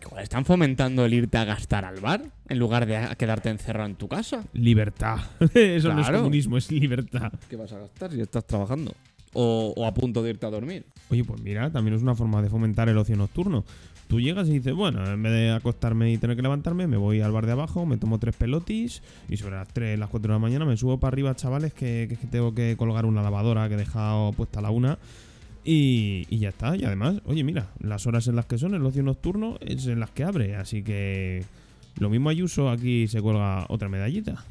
igual 0.00 0.22
están 0.22 0.44
fomentando 0.44 1.04
el 1.04 1.14
irte 1.14 1.36
a 1.38 1.44
gastar 1.44 1.84
al 1.84 2.00
bar 2.00 2.22
en 2.48 2.58
lugar 2.58 2.86
de 2.86 2.96
a 2.96 3.14
quedarte 3.16 3.50
encerrado 3.50 3.88
en 3.88 3.96
tu 3.96 4.08
casa. 4.08 4.44
Libertad. 4.52 5.18
Eso 5.54 5.92
no 5.92 6.00
es 6.00 6.10
comunismo, 6.10 6.56
es 6.56 6.70
libertad. 6.70 7.32
¿Qué 7.48 7.56
vas 7.56 7.72
a 7.72 7.78
gastar 7.78 8.12
si 8.12 8.20
estás 8.20 8.46
trabajando? 8.46 8.94
O, 9.34 9.72
o 9.76 9.86
a 9.86 9.94
punto 9.94 10.22
de 10.22 10.30
irte 10.30 10.46
a 10.46 10.50
dormir. 10.50 10.84
Oye, 11.10 11.24
pues 11.24 11.40
mira, 11.40 11.70
también 11.70 11.96
es 11.96 12.02
una 12.02 12.14
forma 12.14 12.42
de 12.42 12.50
fomentar 12.50 12.88
el 12.88 12.98
ocio 12.98 13.16
nocturno. 13.16 13.64
Tú 14.12 14.20
llegas 14.20 14.46
y 14.50 14.52
dices, 14.52 14.74
bueno, 14.74 15.10
en 15.10 15.22
vez 15.22 15.32
de 15.32 15.52
acostarme 15.52 16.12
y 16.12 16.18
tener 16.18 16.36
que 16.36 16.42
levantarme, 16.42 16.86
me 16.86 16.98
voy 16.98 17.22
al 17.22 17.32
bar 17.32 17.46
de 17.46 17.52
abajo, 17.52 17.86
me 17.86 17.96
tomo 17.96 18.18
tres 18.18 18.36
pelotis 18.36 19.00
y 19.30 19.38
sobre 19.38 19.56
las 19.56 19.68
3, 19.68 19.98
las 19.98 20.10
4 20.10 20.28
de 20.28 20.34
la 20.34 20.38
mañana 20.38 20.66
me 20.66 20.76
subo 20.76 21.00
para 21.00 21.14
arriba, 21.14 21.34
chavales, 21.34 21.72
que, 21.72 22.08
que 22.10 22.26
tengo 22.26 22.54
que 22.54 22.76
colgar 22.76 23.06
una 23.06 23.22
lavadora 23.22 23.66
que 23.70 23.74
he 23.74 23.78
dejado 23.78 24.34
puesta 24.34 24.58
a 24.58 24.62
la 24.64 24.70
una. 24.70 24.98
Y, 25.64 26.26
ya 26.36 26.50
está. 26.50 26.76
Y 26.76 26.84
además, 26.84 27.22
oye, 27.24 27.42
mira, 27.42 27.70
las 27.80 28.06
horas 28.06 28.28
en 28.28 28.36
las 28.36 28.44
que 28.44 28.58
son, 28.58 28.74
el 28.74 28.84
ocio 28.84 29.02
nocturno, 29.02 29.56
es 29.62 29.86
en 29.86 29.98
las 29.98 30.10
que 30.10 30.24
abre. 30.24 30.56
Así 30.56 30.82
que 30.82 31.42
lo 31.98 32.10
mismo 32.10 32.28
Ayuso, 32.28 32.68
aquí 32.68 33.08
se 33.08 33.22
cuelga 33.22 33.64
otra 33.70 33.88
medallita. 33.88 34.44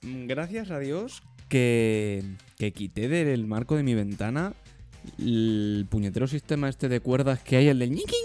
Gracias 0.00 0.70
a 0.70 0.78
Dios 0.78 1.24
que, 1.48 2.22
que 2.56 2.72
quité 2.72 3.08
del 3.08 3.48
marco 3.48 3.74
de 3.74 3.82
mi 3.82 3.96
ventana 3.96 4.52
el 5.18 5.86
puñetero 5.88 6.26
sistema 6.26 6.68
este 6.68 6.88
de 6.88 7.00
cuerdas 7.00 7.40
que 7.40 7.56
hay, 7.56 7.68
el 7.68 7.78
del 7.78 7.90
ñiqui, 7.90 8.16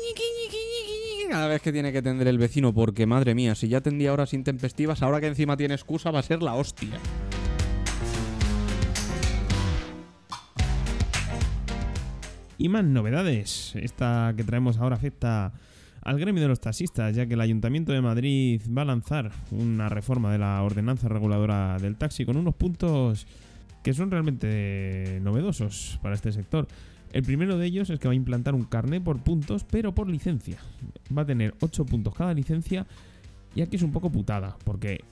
cada 1.34 1.48
vez 1.48 1.64
que 1.64 1.72
tiene 1.72 1.92
que 1.92 2.04
tender 2.04 2.28
el 2.28 2.38
vecino, 2.38 2.76
porque 2.76 3.08
madre 3.08 3.34
mía, 3.34 3.56
si 3.56 3.68
ya 3.68 3.82
tendía 3.82 4.14
horas 4.14 4.36
intempestivas, 4.36 5.02
ahora 5.02 5.20
que 5.20 5.26
encima 5.26 5.58
tiene 5.58 5.74
excusa 5.74 6.12
va 6.12 6.20
a 6.20 6.22
ser 6.22 6.44
la 6.44 6.54
hostia. 6.54 6.92
Y 12.60 12.70
más 12.70 12.84
novedades. 12.84 13.74
Esta 13.76 14.32
que 14.38 14.44
traemos 14.44 14.78
ahora 14.78 14.96
afecta 14.96 15.54
al 16.04 16.20
gremio 16.20 16.44
de 16.44 16.50
los 16.50 16.60
taxistas, 16.60 17.16
ya 17.16 17.26
que 17.26 17.34
el 17.34 17.42
Ayuntamiento 17.42 17.94
de 17.94 18.02
Madrid 18.02 18.62
va 18.70 18.84
a 18.84 18.86
lanzar 18.86 19.32
una 19.50 19.90
reforma 19.90 20.32
de 20.32 20.38
la 20.38 20.62
ordenanza 20.62 21.08
reguladora 21.08 21.80
del 21.80 21.96
taxi 21.96 22.26
con 22.26 22.38
unos 22.38 22.54
puntos 22.54 23.26
que 23.82 23.96
son 23.96 24.12
realmente 24.12 25.20
novedosos 25.24 25.98
para 26.04 26.14
este 26.14 26.32
sector. 26.32 26.68
El 27.14 27.24
primero 27.24 27.58
de 27.58 27.68
ellos 27.68 27.90
es 27.92 28.00
que 28.00 28.08
va 28.08 28.12
a 28.14 28.16
implantar 28.16 28.56
un 28.56 28.64
carné 28.64 29.00
por 29.00 29.22
puntos, 29.24 29.64
pero 29.64 29.94
por 29.94 30.10
licencia. 30.10 30.58
Va 31.16 31.22
a 31.22 31.26
tener 31.26 31.54
8 31.62 31.86
puntos 31.86 32.16
cada 32.16 32.34
licencia 32.34 32.88
y 33.56 33.62
aquí 33.62 33.76
es 33.76 33.84
un 33.84 33.92
poco 33.92 34.12
putada, 34.12 34.58
porque 34.66 35.04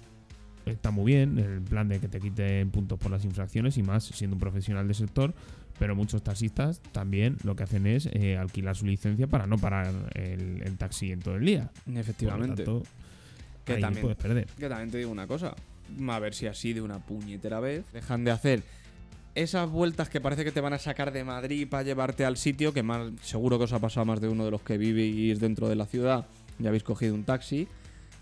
está 0.65 0.89
muy 0.89 1.13
bien 1.13 1.37
el 1.37 1.61
plan 1.61 1.87
de 1.87 1.99
que 1.99 2.07
te 2.07 2.19
quiten 2.19 2.71
puntos 2.71 2.97
por 2.97 3.11
las 3.11 3.23
infracciones 3.23 3.77
y 3.77 3.83
más 3.83 4.03
siendo 4.03 4.35
un 4.35 4.39
profesional 4.39 4.87
del 4.87 4.95
sector, 4.95 5.35
pero 5.77 5.95
muchos 5.95 6.23
taxistas 6.23 6.81
también 6.91 7.37
lo 7.43 7.55
que 7.55 7.63
hacen 7.63 7.85
es 7.85 8.07
eh, 8.11 8.35
alquilar 8.35 8.75
su 8.75 8.87
licencia 8.87 9.27
para 9.27 9.45
no 9.45 9.59
parar 9.59 9.93
el, 10.15 10.63
el 10.63 10.77
taxi 10.77 11.11
en 11.11 11.19
todo 11.19 11.35
el 11.35 11.45
día. 11.45 11.71
Por 11.85 11.93
lo 11.93 11.99
Efectivamente. 11.99 12.63
tanto, 12.63 12.83
Que 13.63 13.73
ahí 13.73 13.81
también, 13.81 14.01
puedes 14.01 14.17
perder. 14.17 14.47
que 14.47 14.67
también 14.67 14.89
te 14.89 14.97
digo 14.97 15.11
una 15.11 15.27
cosa. 15.27 15.55
A 16.07 16.19
ver 16.19 16.33
si 16.33 16.47
así 16.47 16.73
de 16.73 16.81
una 16.81 16.99
puñetera 16.99 17.59
vez 17.59 17.85
dejan 17.93 18.23
de 18.23 18.31
hacer 18.31 18.63
esas 19.35 19.69
vueltas 19.69 20.09
que 20.09 20.21
parece 20.21 20.43
que 20.43 20.51
te 20.51 20.61
van 20.61 20.73
a 20.73 20.79
sacar 20.79 21.11
de 21.11 21.23
Madrid 21.23 21.67
para 21.69 21.83
llevarte 21.83 22.25
al 22.25 22.37
sitio, 22.37 22.73
que 22.73 22.83
más 22.83 23.11
seguro 23.21 23.57
que 23.57 23.65
os 23.65 23.73
ha 23.73 23.79
pasado 23.79 24.05
más 24.05 24.21
de 24.21 24.27
uno 24.27 24.45
de 24.45 24.51
los 24.51 24.61
que 24.61 24.77
vivís 24.77 25.39
dentro 25.39 25.69
de 25.69 25.75
la 25.75 25.85
ciudad 25.85 26.25
y 26.59 26.67
habéis 26.67 26.83
cogido 26.83 27.15
un 27.15 27.23
taxi, 27.23 27.67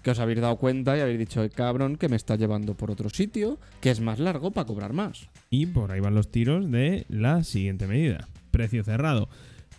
que 0.03 0.11
os 0.11 0.19
habéis 0.19 0.39
dado 0.39 0.55
cuenta 0.57 0.97
y 0.97 1.01
habéis 1.01 1.19
dicho, 1.19 1.43
"Eh, 1.43 1.49
cabrón, 1.49 1.97
que 1.97 2.07
me 2.07 2.15
está 2.15 2.35
llevando 2.35 2.73
por 2.73 2.91
otro 2.91 3.09
sitio, 3.09 3.57
que 3.81 3.91
es 3.91 3.99
más 3.99 4.19
largo 4.19 4.51
para 4.51 4.65
cobrar 4.65 4.93
más. 4.93 5.27
Y 5.49 5.65
por 5.65 5.91
ahí 5.91 5.99
van 5.99 6.15
los 6.15 6.31
tiros 6.31 6.71
de 6.71 7.05
la 7.09 7.43
siguiente 7.43 7.87
medida. 7.87 8.27
Precio 8.51 8.83
cerrado. 8.83 9.29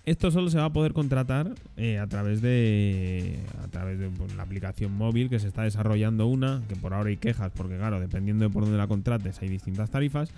Esto 0.06 0.30
solo 0.30 0.50
se 0.50 0.58
va 0.58 0.64
a 0.64 0.72
poder 0.72 0.92
contratar 0.92 1.54
eh, 1.76 1.99
a 1.99 2.06
través 2.06 2.40
de 2.40 3.38
a 3.62 3.68
través 3.68 3.99
de 3.99 4.08
pues, 4.08 4.34
la 4.34 4.42
aplicación 4.42 4.92
móvil 4.92 5.28
que 5.28 5.38
se 5.38 5.46
está 5.46 5.62
desarrollando 5.62 6.26
una, 6.26 6.62
que 6.68 6.75
por 6.75 6.94
ahora 6.94 7.10
hay 7.10 7.16
quejas, 7.18 7.52
porque 7.54 7.76
claro, 7.76 8.00
dependiendo 8.00 8.44
de 8.44 8.50
por 8.50 8.64
dónde 8.64 8.78
la 8.78 8.88
contrates 8.88 9.40
hay 9.42 9.49
distintas 9.49 9.90
tarifas. 9.90 10.30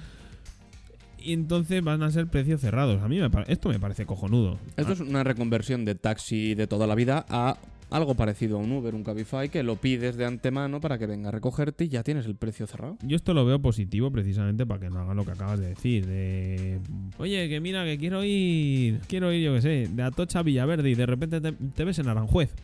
Y 1.24 1.32
entonces 1.32 1.82
van 1.82 2.02
a 2.02 2.10
ser 2.10 2.26
precios 2.26 2.60
cerrados. 2.60 3.02
A 3.02 3.08
mí 3.08 3.18
me 3.18 3.30
esto 3.48 3.68
me 3.68 3.78
parece 3.78 4.06
cojonudo. 4.06 4.58
Esto 4.76 4.92
es 4.92 5.00
una 5.00 5.24
reconversión 5.24 5.84
de 5.84 5.94
taxi 5.94 6.54
de 6.54 6.66
toda 6.66 6.86
la 6.86 6.94
vida 6.94 7.24
a 7.28 7.56
algo 7.92 8.14
parecido 8.14 8.56
a 8.56 8.60
un 8.60 8.72
Uber, 8.72 8.94
un 8.94 9.04
Cabify, 9.04 9.48
que 9.48 9.62
lo 9.62 9.76
pides 9.76 10.16
de 10.16 10.24
antemano 10.24 10.80
para 10.80 10.98
que 10.98 11.06
venga 11.06 11.28
a 11.28 11.32
recogerte 11.32 11.84
y 11.84 11.88
ya 11.88 12.02
tienes 12.02 12.26
el 12.26 12.34
precio 12.34 12.66
cerrado. 12.66 12.96
Yo 13.02 13.16
esto 13.16 13.34
lo 13.34 13.44
veo 13.44 13.60
positivo 13.60 14.10
precisamente 14.10 14.66
para 14.66 14.80
que 14.80 14.90
no 14.90 15.00
hagan 15.00 15.16
lo 15.16 15.24
que 15.24 15.32
acabas 15.32 15.60
de 15.60 15.68
decir. 15.68 16.06
De, 16.06 16.80
oye, 17.18 17.48
que 17.48 17.60
mira, 17.60 17.84
que 17.84 17.98
quiero 17.98 18.24
ir, 18.24 19.00
quiero 19.08 19.32
ir, 19.32 19.44
yo 19.44 19.54
que 19.54 19.60
sé, 19.60 19.88
de 19.92 20.02
Atocha 20.02 20.40
a 20.40 20.42
Villaverde 20.42 20.88
y 20.88 20.94
de 20.94 21.06
repente 21.06 21.40
te, 21.40 21.52
te 21.52 21.84
ves 21.84 21.98
en 21.98 22.08
Aranjuez. 22.08 22.54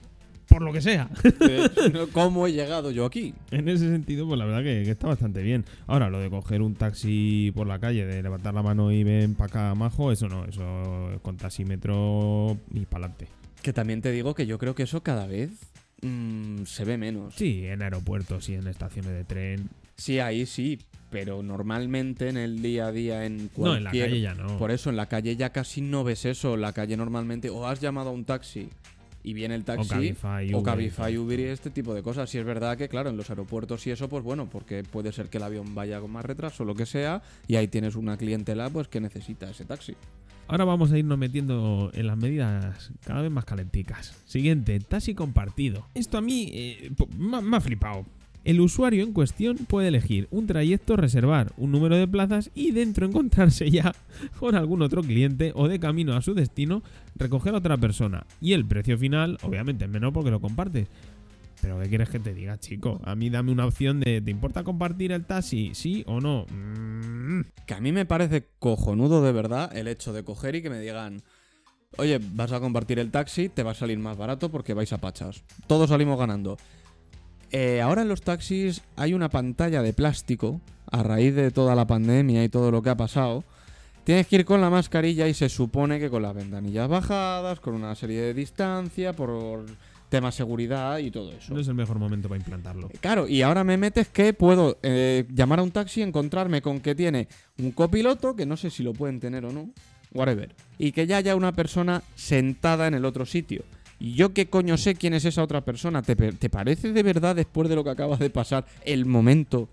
Por 0.48 0.62
lo 0.62 0.72
que 0.72 0.80
sea. 0.80 1.10
¿Cómo 2.12 2.46
he 2.46 2.52
llegado 2.52 2.90
yo 2.90 3.04
aquí? 3.04 3.34
En 3.50 3.68
ese 3.68 3.90
sentido, 3.90 4.26
pues 4.26 4.38
la 4.38 4.46
verdad 4.46 4.62
que, 4.62 4.82
que 4.82 4.90
está 4.90 5.06
bastante 5.06 5.42
bien. 5.42 5.64
Ahora, 5.86 6.08
lo 6.08 6.20
de 6.20 6.30
coger 6.30 6.62
un 6.62 6.74
taxi 6.74 7.52
por 7.54 7.66
la 7.66 7.78
calle, 7.78 8.06
de 8.06 8.22
levantar 8.22 8.54
la 8.54 8.62
mano 8.62 8.90
y 8.90 9.04
ven 9.04 9.34
para 9.34 9.46
acá, 9.46 9.74
majo, 9.74 10.10
eso 10.10 10.28
no, 10.28 10.46
eso 10.46 11.20
con 11.22 11.36
taxímetro 11.36 12.56
y 12.72 12.80
para 12.86 13.06
adelante. 13.06 13.28
Que 13.62 13.72
también 13.72 14.00
te 14.00 14.10
digo 14.10 14.34
que 14.34 14.46
yo 14.46 14.58
creo 14.58 14.74
que 14.74 14.84
eso 14.84 15.02
cada 15.02 15.26
vez 15.26 15.50
mm, 16.02 16.64
se 16.64 16.84
ve 16.84 16.96
menos. 16.96 17.34
Sí, 17.34 17.66
en 17.66 17.82
aeropuertos 17.82 18.48
y 18.48 18.54
en 18.54 18.66
estaciones 18.68 19.12
de 19.12 19.24
tren. 19.24 19.68
Sí, 19.96 20.18
ahí 20.20 20.46
sí, 20.46 20.78
pero 21.10 21.42
normalmente 21.42 22.28
en 22.28 22.38
el 22.38 22.62
día 22.62 22.86
a 22.86 22.92
día, 22.92 23.24
en 23.26 23.48
cualquier... 23.48 23.64
No, 23.64 23.76
en 23.76 23.84
la 23.84 23.90
calle 23.90 24.20
ya 24.20 24.34
no. 24.34 24.58
Por 24.58 24.70
eso, 24.70 24.88
en 24.88 24.96
la 24.96 25.06
calle 25.06 25.36
ya 25.36 25.50
casi 25.50 25.82
no 25.82 26.04
ves 26.04 26.24
eso. 26.24 26.54
En 26.54 26.62
la 26.62 26.72
calle 26.72 26.96
normalmente 26.96 27.50
o 27.50 27.66
has 27.66 27.80
llamado 27.80 28.10
a 28.10 28.12
un 28.12 28.24
taxi 28.24 28.70
y 29.22 29.32
viene 29.32 29.54
el 29.54 29.64
taxi... 29.64 29.86
o 29.86 29.88
Cabify, 29.88 30.54
O 30.54 30.58
Uber, 30.58 30.72
Cabify, 30.72 31.12
tal. 31.12 31.18
Uber 31.18 31.40
y 31.40 31.44
este 31.44 31.70
tipo 31.70 31.94
de 31.94 32.02
cosas. 32.02 32.30
Si 32.30 32.38
es 32.38 32.44
verdad 32.44 32.76
que, 32.76 32.88
claro, 32.88 33.10
en 33.10 33.16
los 33.16 33.30
aeropuertos 33.30 33.86
y 33.86 33.90
eso, 33.90 34.08
pues 34.08 34.24
bueno, 34.24 34.48
porque 34.50 34.82
puede 34.84 35.12
ser 35.12 35.28
que 35.28 35.38
el 35.38 35.44
avión 35.44 35.74
vaya 35.74 36.00
con 36.00 36.10
más 36.10 36.24
retraso 36.24 36.62
o 36.62 36.66
lo 36.66 36.74
que 36.74 36.86
sea, 36.86 37.22
y 37.46 37.56
ahí 37.56 37.68
tienes 37.68 37.96
una 37.96 38.16
clientela 38.16 38.70
pues 38.70 38.88
que 38.88 39.00
necesita 39.00 39.50
ese 39.50 39.64
taxi. 39.64 39.94
Ahora 40.46 40.64
vamos 40.64 40.90
a 40.92 40.98
irnos 40.98 41.18
metiendo 41.18 41.90
en 41.92 42.06
las 42.06 42.16
medidas 42.16 42.90
cada 43.04 43.20
vez 43.20 43.30
más 43.30 43.44
calenticas. 43.44 44.16
Siguiente, 44.24 44.80
taxi 44.80 45.14
compartido. 45.14 45.86
Esto 45.94 46.16
a 46.16 46.20
mí 46.22 46.48
eh, 46.52 46.90
me 47.18 47.56
ha 47.56 47.60
flipado. 47.60 48.06
El 48.44 48.60
usuario 48.60 49.02
en 49.02 49.12
cuestión 49.12 49.56
puede 49.58 49.88
elegir 49.88 50.28
un 50.30 50.46
trayecto, 50.46 50.96
reservar 50.96 51.52
un 51.56 51.72
número 51.72 51.96
de 51.96 52.08
plazas 52.08 52.50
y 52.54 52.70
dentro 52.70 53.06
encontrarse 53.06 53.70
ya 53.70 53.94
con 54.38 54.54
algún 54.54 54.82
otro 54.82 55.02
cliente 55.02 55.52
o 55.54 55.68
de 55.68 55.78
camino 55.80 56.14
a 56.14 56.22
su 56.22 56.34
destino 56.34 56.82
recoger 57.16 57.54
a 57.54 57.58
otra 57.58 57.76
persona. 57.76 58.24
Y 58.40 58.52
el 58.52 58.64
precio 58.64 58.96
final, 58.96 59.38
obviamente, 59.42 59.84
es 59.84 59.90
menor 59.90 60.12
porque 60.12 60.30
lo 60.30 60.40
compartes. 60.40 60.88
Pero 61.60 61.80
¿qué 61.80 61.88
quieres 61.88 62.08
que 62.08 62.20
te 62.20 62.34
diga, 62.34 62.58
chico? 62.58 63.00
A 63.04 63.16
mí 63.16 63.30
dame 63.30 63.50
una 63.50 63.66
opción 63.66 64.00
de 64.00 64.20
¿te 64.20 64.30
importa 64.30 64.62
compartir 64.62 65.10
el 65.12 65.24
taxi? 65.24 65.72
¿Sí 65.74 66.04
o 66.06 66.20
no? 66.20 66.46
Mm, 66.48 67.40
Que 67.66 67.74
a 67.74 67.80
mí 67.80 67.90
me 67.92 68.06
parece 68.06 68.46
cojonudo 68.60 69.22
de 69.22 69.32
verdad 69.32 69.76
el 69.76 69.88
hecho 69.88 70.12
de 70.12 70.22
coger 70.22 70.54
y 70.54 70.62
que 70.62 70.70
me 70.70 70.78
digan, 70.80 71.20
oye, 71.96 72.20
vas 72.34 72.52
a 72.52 72.60
compartir 72.60 73.00
el 73.00 73.10
taxi, 73.10 73.48
te 73.48 73.64
va 73.64 73.72
a 73.72 73.74
salir 73.74 73.98
más 73.98 74.16
barato 74.16 74.50
porque 74.50 74.72
vais 74.72 74.92
a 74.92 74.98
pachas. 74.98 75.42
Todos 75.66 75.90
salimos 75.90 76.18
ganando. 76.18 76.56
Eh, 77.52 77.80
ahora 77.80 78.02
en 78.02 78.08
los 78.08 78.22
taxis 78.22 78.82
hay 78.96 79.14
una 79.14 79.28
pantalla 79.28 79.82
de 79.82 79.92
plástico, 79.92 80.60
a 80.90 81.02
raíz 81.02 81.34
de 81.34 81.50
toda 81.50 81.74
la 81.74 81.86
pandemia 81.86 82.44
y 82.44 82.48
todo 82.48 82.70
lo 82.70 82.82
que 82.82 82.90
ha 82.90 82.96
pasado. 82.96 83.44
Tienes 84.04 84.26
que 84.26 84.36
ir 84.36 84.44
con 84.44 84.60
la 84.60 84.70
mascarilla 84.70 85.28
y 85.28 85.34
se 85.34 85.48
supone 85.48 86.00
que 86.00 86.08
con 86.08 86.22
las 86.22 86.34
ventanillas 86.34 86.88
bajadas, 86.88 87.60
con 87.60 87.74
una 87.74 87.94
serie 87.94 88.20
de 88.20 88.34
distancia, 88.34 89.12
por 89.12 89.66
tema 90.08 90.32
seguridad 90.32 90.98
y 90.98 91.10
todo 91.10 91.32
eso. 91.32 91.52
no 91.52 91.60
es 91.60 91.68
el 91.68 91.74
mejor 91.74 91.98
momento 91.98 92.28
para 92.28 92.38
implantarlo. 92.38 92.90
Claro, 93.00 93.28
y 93.28 93.42
ahora 93.42 93.64
me 93.64 93.76
metes 93.76 94.08
que 94.08 94.32
puedo 94.32 94.78
eh, 94.82 95.26
llamar 95.30 95.58
a 95.58 95.62
un 95.62 95.70
taxi 95.70 96.00
y 96.00 96.04
encontrarme 96.04 96.62
con 96.62 96.80
que 96.80 96.94
tiene 96.94 97.28
un 97.58 97.72
copiloto, 97.72 98.34
que 98.34 98.46
no 98.46 98.56
sé 98.56 98.70
si 98.70 98.82
lo 98.82 98.94
pueden 98.94 99.20
tener 99.20 99.44
o 99.44 99.52
no, 99.52 99.70
whatever, 100.12 100.54
y 100.78 100.92
que 100.92 101.06
ya 101.06 101.18
haya 101.18 101.36
una 101.36 101.52
persona 101.52 102.02
sentada 102.14 102.86
en 102.86 102.94
el 102.94 103.04
otro 103.04 103.26
sitio. 103.26 103.64
¿Y 104.00 104.14
yo 104.14 104.32
qué 104.32 104.48
coño 104.48 104.76
sé 104.76 104.94
quién 104.94 105.14
es 105.14 105.24
esa 105.24 105.42
otra 105.42 105.64
persona? 105.64 106.02
¿Te, 106.02 106.14
te 106.14 106.50
parece 106.50 106.92
de 106.92 107.02
verdad, 107.02 107.34
después 107.36 107.68
de 107.68 107.74
lo 107.74 107.82
que 107.84 107.90
acaba 107.90 108.16
de 108.16 108.30
pasar, 108.30 108.64
el 108.84 109.06
momento 109.06 109.68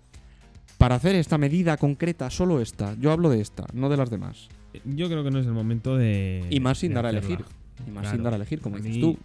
para 0.78 0.96
hacer 0.96 1.14
esta 1.14 1.38
medida 1.38 1.76
concreta, 1.76 2.28
solo 2.30 2.60
esta? 2.60 2.96
Yo 3.00 3.12
hablo 3.12 3.30
de 3.30 3.40
esta, 3.40 3.64
no 3.72 3.88
de 3.88 3.96
las 3.96 4.10
demás. 4.10 4.48
Yo 4.84 5.08
creo 5.08 5.22
que 5.24 5.30
no 5.30 5.38
es 5.38 5.46
el 5.46 5.52
momento 5.52 5.96
de. 5.96 6.44
Y 6.50 6.60
más 6.60 6.78
sin 6.78 6.92
dar 6.92 7.06
a 7.06 7.10
elegir. 7.10 7.38
Y 7.86 7.90
más 7.90 8.02
Claro. 8.02 8.16
sin 8.16 8.24
dar 8.24 8.32
a 8.32 8.36
elegir, 8.36 8.60
como 8.60 8.78
dices 8.78 9.00
tú. 9.00 9.16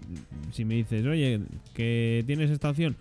Si 0.52 0.66
me 0.66 0.76
dices, 0.76 1.06
oye, 1.06 1.40
que 1.74 2.24
tienes 2.28 2.50
esta 2.52 2.70
opción, 2.70 2.96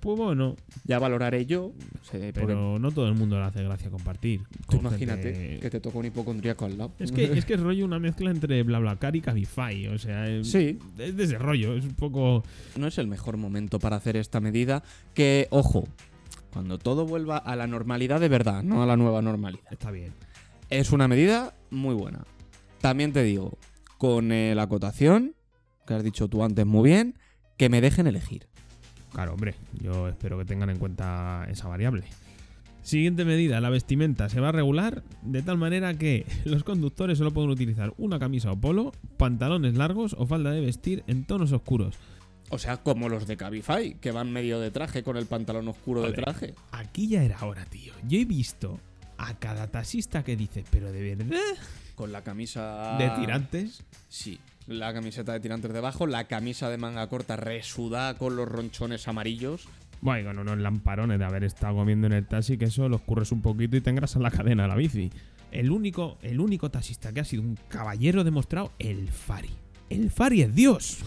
pues 0.00 0.16
bueno, 0.18 0.56
Ya 0.84 0.98
valoraré 0.98 1.46
yo, 1.46 1.72
sé, 2.02 2.18
porque 2.18 2.32
pero 2.32 2.78
no 2.78 2.90
todo 2.90 3.06
el 3.06 3.14
mundo 3.14 3.38
le 3.38 3.44
hace 3.44 3.62
gracia 3.62 3.90
compartir. 3.90 4.40
tú 4.68 4.78
con 4.78 4.80
imagínate 4.80 5.34
gente- 5.34 5.60
que 5.60 5.70
te 5.70 5.80
toca 5.80 5.98
un 5.98 6.06
hipocondríaco 6.06 6.64
al 6.64 6.78
lado. 6.78 6.92
Es 6.98 7.12
que, 7.12 7.24
es 7.38 7.44
que 7.44 7.54
es 7.54 7.60
rollo 7.60 7.84
una 7.84 7.98
mezcla 7.98 8.30
entre 8.30 8.62
BlaBlaCar 8.62 9.14
y 9.16 9.20
Cabify. 9.20 9.86
O 9.88 9.98
sea, 9.98 10.26
es, 10.28 10.50
Sí. 10.50 10.78
es 10.98 11.16
de 11.16 11.24
ese 11.24 11.38
rollo. 11.38 11.74
Es 11.76 11.84
un 11.84 11.94
poco. 11.94 12.42
no 12.76 12.86
es 12.86 12.98
el 12.98 13.06
mejor 13.06 13.36
momento 13.36 13.78
para 13.78 13.96
hacer 13.96 14.16
esta 14.16 14.40
medida. 14.40 14.82
Que, 15.14 15.46
ojo, 15.50 15.86
cuando 16.52 16.78
todo 16.78 17.06
vuelva 17.06 17.36
a 17.38 17.54
la 17.56 17.66
normalidad 17.66 18.18
de 18.20 18.28
verdad, 18.28 18.62
no 18.62 18.82
a 18.82 18.86
la 18.86 18.96
nueva 18.96 19.22
normalidad. 19.22 19.64
Está 19.70 19.90
bien. 19.90 20.12
Es 20.70 20.92
una 20.92 21.06
medida 21.08 21.54
muy 21.70 21.94
buena. 21.94 22.24
También 22.80 23.12
te 23.12 23.22
digo, 23.22 23.58
con 23.98 24.32
eh, 24.32 24.54
la 24.54 24.62
acotación, 24.62 25.34
que 25.86 25.94
has 25.94 26.02
dicho 26.02 26.28
tú 26.28 26.42
antes 26.42 26.64
muy 26.64 26.88
bien, 26.88 27.18
que 27.58 27.68
me 27.68 27.80
dejen 27.80 28.06
elegir. 28.06 28.46
Claro, 29.12 29.34
hombre, 29.34 29.54
yo 29.80 30.08
espero 30.08 30.38
que 30.38 30.44
tengan 30.44 30.70
en 30.70 30.78
cuenta 30.78 31.46
esa 31.50 31.68
variable. 31.68 32.04
Siguiente 32.82 33.24
medida, 33.24 33.60
la 33.60 33.68
vestimenta 33.68 34.28
se 34.28 34.40
va 34.40 34.48
a 34.48 34.52
regular 34.52 35.02
de 35.22 35.42
tal 35.42 35.58
manera 35.58 35.94
que 35.94 36.26
los 36.44 36.64
conductores 36.64 37.18
solo 37.18 37.30
pueden 37.30 37.50
utilizar 37.50 37.92
una 37.98 38.18
camisa 38.18 38.52
o 38.52 38.56
polo, 38.56 38.92
pantalones 39.16 39.74
largos 39.74 40.14
o 40.18 40.26
falda 40.26 40.50
de 40.50 40.60
vestir 40.60 41.04
en 41.06 41.24
tonos 41.24 41.52
oscuros. 41.52 41.96
O 42.48 42.58
sea, 42.58 42.78
como 42.78 43.08
los 43.08 43.26
de 43.28 43.36
Cabify, 43.36 43.94
que 44.00 44.10
van 44.10 44.32
medio 44.32 44.58
de 44.58 44.72
traje 44.72 45.04
con 45.04 45.16
el 45.16 45.26
pantalón 45.26 45.68
oscuro 45.68 46.02
de 46.02 46.12
traje. 46.12 46.54
Aquí 46.72 47.06
ya 47.06 47.22
era 47.22 47.44
hora, 47.44 47.64
tío. 47.64 47.92
Yo 48.08 48.18
he 48.18 48.24
visto 48.24 48.80
a 49.18 49.34
cada 49.34 49.68
taxista 49.68 50.24
que 50.24 50.34
dice, 50.36 50.64
pero 50.70 50.90
de 50.90 51.14
verdad, 51.14 51.38
con 51.94 52.10
la 52.10 52.24
camisa... 52.24 52.96
De 52.98 53.08
tirantes. 53.10 53.84
Sí, 54.08 54.40
la 54.70 54.94
camiseta 54.94 55.32
de 55.32 55.40
tirantes 55.40 55.72
debajo, 55.72 56.06
la 56.06 56.24
camisa 56.24 56.70
de 56.70 56.78
manga 56.78 57.08
corta 57.08 57.36
resudada 57.36 58.14
con 58.14 58.36
los 58.36 58.48
ronchones 58.48 59.08
amarillos. 59.08 59.68
Bueno, 60.00 60.20
y 60.20 60.24
con 60.24 60.38
unos 60.38 60.58
lamparones 60.58 61.18
de 61.18 61.24
haber 61.24 61.44
estado 61.44 61.74
comiendo 61.74 62.06
en 62.06 62.14
el 62.14 62.26
taxi, 62.26 62.56
que 62.56 62.66
eso 62.66 62.88
los 62.88 63.02
curres 63.02 63.32
un 63.32 63.42
poquito 63.42 63.76
y 63.76 63.80
te 63.80 63.90
engrasas 63.90 64.22
la 64.22 64.30
cadena 64.30 64.62
de 64.62 64.68
la 64.68 64.76
bici. 64.76 65.10
El 65.50 65.70
único, 65.70 66.18
el 66.22 66.40
único 66.40 66.70
taxista 66.70 67.12
que 67.12 67.20
ha 67.20 67.24
sido 67.24 67.42
un 67.42 67.58
caballero 67.68 68.22
demostrado, 68.22 68.72
el 68.78 69.08
Fari. 69.08 69.50
El 69.90 70.10
Fari 70.10 70.42
es 70.42 70.54
Dios. 70.54 70.98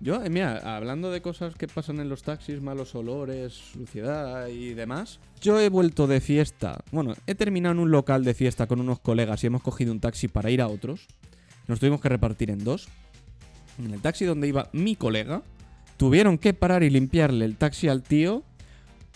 Yo, 0.00 0.20
eh, 0.24 0.30
mira, 0.30 0.76
hablando 0.76 1.12
de 1.12 1.22
cosas 1.22 1.54
que 1.54 1.68
pasan 1.68 2.00
en 2.00 2.08
los 2.08 2.24
taxis, 2.24 2.60
malos 2.60 2.96
olores, 2.96 3.52
suciedad 3.52 4.48
y 4.48 4.74
demás, 4.74 5.20
yo 5.40 5.60
he 5.60 5.68
vuelto 5.68 6.08
de 6.08 6.20
fiesta. 6.20 6.82
Bueno, 6.90 7.14
he 7.28 7.36
terminado 7.36 7.74
en 7.74 7.78
un 7.78 7.92
local 7.92 8.24
de 8.24 8.34
fiesta 8.34 8.66
con 8.66 8.80
unos 8.80 8.98
colegas 8.98 9.44
y 9.44 9.46
hemos 9.46 9.62
cogido 9.62 9.92
un 9.92 10.00
taxi 10.00 10.26
para 10.26 10.50
ir 10.50 10.60
a 10.60 10.66
otros. 10.66 11.06
Nos 11.68 11.80
tuvimos 11.80 12.00
que 12.00 12.08
repartir 12.08 12.50
en 12.50 12.64
dos. 12.64 12.88
En 13.78 13.92
el 13.92 14.00
taxi 14.00 14.24
donde 14.24 14.48
iba 14.48 14.68
mi 14.72 14.96
colega, 14.96 15.42
tuvieron 15.96 16.38
que 16.38 16.54
parar 16.54 16.82
y 16.82 16.90
limpiarle 16.90 17.44
el 17.44 17.56
taxi 17.56 17.88
al 17.88 18.02
tío 18.02 18.42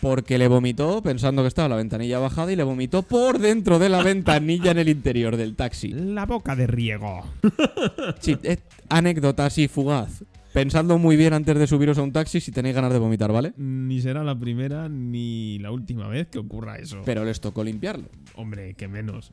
porque 0.00 0.38
le 0.38 0.49
vomitó 0.49 1.03
pensando 1.03 1.43
que 1.43 1.49
estaba 1.49 1.69
la 1.69 1.76
ventanilla 1.76 2.19
bajada 2.19 2.53
y 2.53 2.57
le 2.57 2.65
vomitó 2.65 3.03
por 3.03 3.38
dentro 3.38 3.79
de 3.79 3.88
la 3.88 4.03
ventanilla 4.03 4.71
en 4.71 4.79
el 4.79 4.88
interior 4.88 5.37
del 5.37 5.57
taxi. 5.57 5.88
La 5.88 6.26
boca 6.26 6.57
de 6.57 6.67
riego. 6.67 7.25
Sí, 8.21 8.37
es 8.43 8.59
anécdota 8.88 9.47
así 9.47 9.69
fugaz. 9.69 10.23
Pensando 10.53 10.97
muy 10.97 11.17
bien 11.17 11.35
antes 11.35 11.59
de 11.59 11.67
subiros 11.67 11.99
a 11.99 12.03
un 12.03 12.12
taxi 12.12 12.41
si 12.41 12.50
tenéis 12.50 12.75
ganas 12.75 12.93
de 12.93 12.99
vomitar, 12.99 13.31
¿vale? 13.31 13.53
Ni 13.57 14.00
será 14.00 14.25
la 14.25 14.38
primera 14.38 14.88
ni 14.88 15.59
la 15.59 15.71
última 15.71 16.09
vez 16.09 16.29
que 16.29 16.38
ocurra 16.38 16.76
eso. 16.76 17.03
Pero 17.05 17.25
les 17.25 17.41
tocó 17.41 17.62
limpiarlo. 17.62 18.09
Hombre, 18.35 18.75
que 18.75 18.88
menos. 18.88 19.33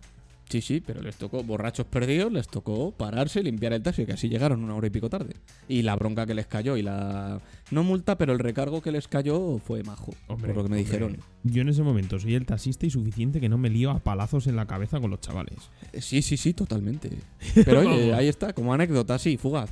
Sí, 0.54 0.62
sí, 0.62 0.84
pero 0.86 1.02
les 1.02 1.16
tocó, 1.16 1.42
borrachos 1.42 1.88
perdidos, 1.88 2.32
les 2.32 2.48
tocó 2.48 2.92
pararse 2.92 3.40
y 3.40 3.44
limpiar 3.44 3.74
el 3.74 3.82
taxi, 3.82 4.06
que 4.06 4.14
así 4.14 4.30
llegaron 4.30 4.64
una 4.64 4.76
hora 4.76 4.86
y 4.86 4.92
pico 4.92 5.10
tarde. 5.10 5.34
Y 5.68 5.82
la 5.82 5.96
bronca 5.96 6.28
que 6.28 6.36
les 6.36 6.46
cayó 6.46 6.78
y 6.78 6.84
la... 6.84 7.42
No 7.72 7.82
multa, 7.84 8.20
pero 8.20 8.34
el 8.34 8.38
recargo 8.38 8.80
que 8.80 8.92
les 8.92 9.08
cayó 9.08 9.58
fue 9.58 9.82
majo, 9.82 10.14
Hombre, 10.28 10.54
por 10.54 10.58
lo 10.58 10.64
que 10.66 10.70
me 10.70 10.76
hombre. 10.78 10.84
dijeron. 10.84 11.18
Yo 11.42 11.64
en 11.64 11.70
ese 11.70 11.82
momento 11.82 12.20
soy 12.20 12.36
el 12.36 12.46
taxista 12.46 12.86
y 12.86 12.92
suficiente 12.92 13.42
que 13.42 13.50
no 13.50 13.58
me 13.58 13.72
lío 13.72 13.90
a 13.90 13.98
palazos 13.98 14.46
en 14.46 14.56
la 14.56 14.68
cabeza 14.68 15.00
con 15.00 15.10
los 15.10 15.22
chavales. 15.22 15.58
Sí, 16.00 16.22
sí, 16.22 16.38
sí, 16.38 16.54
totalmente. 16.54 17.10
Pero 17.56 17.80
oye, 17.90 18.14
ahí 18.14 18.28
está, 18.28 18.54
como 18.54 18.76
anécdota, 18.76 19.18
sí, 19.18 19.38
fugaz. 19.38 19.72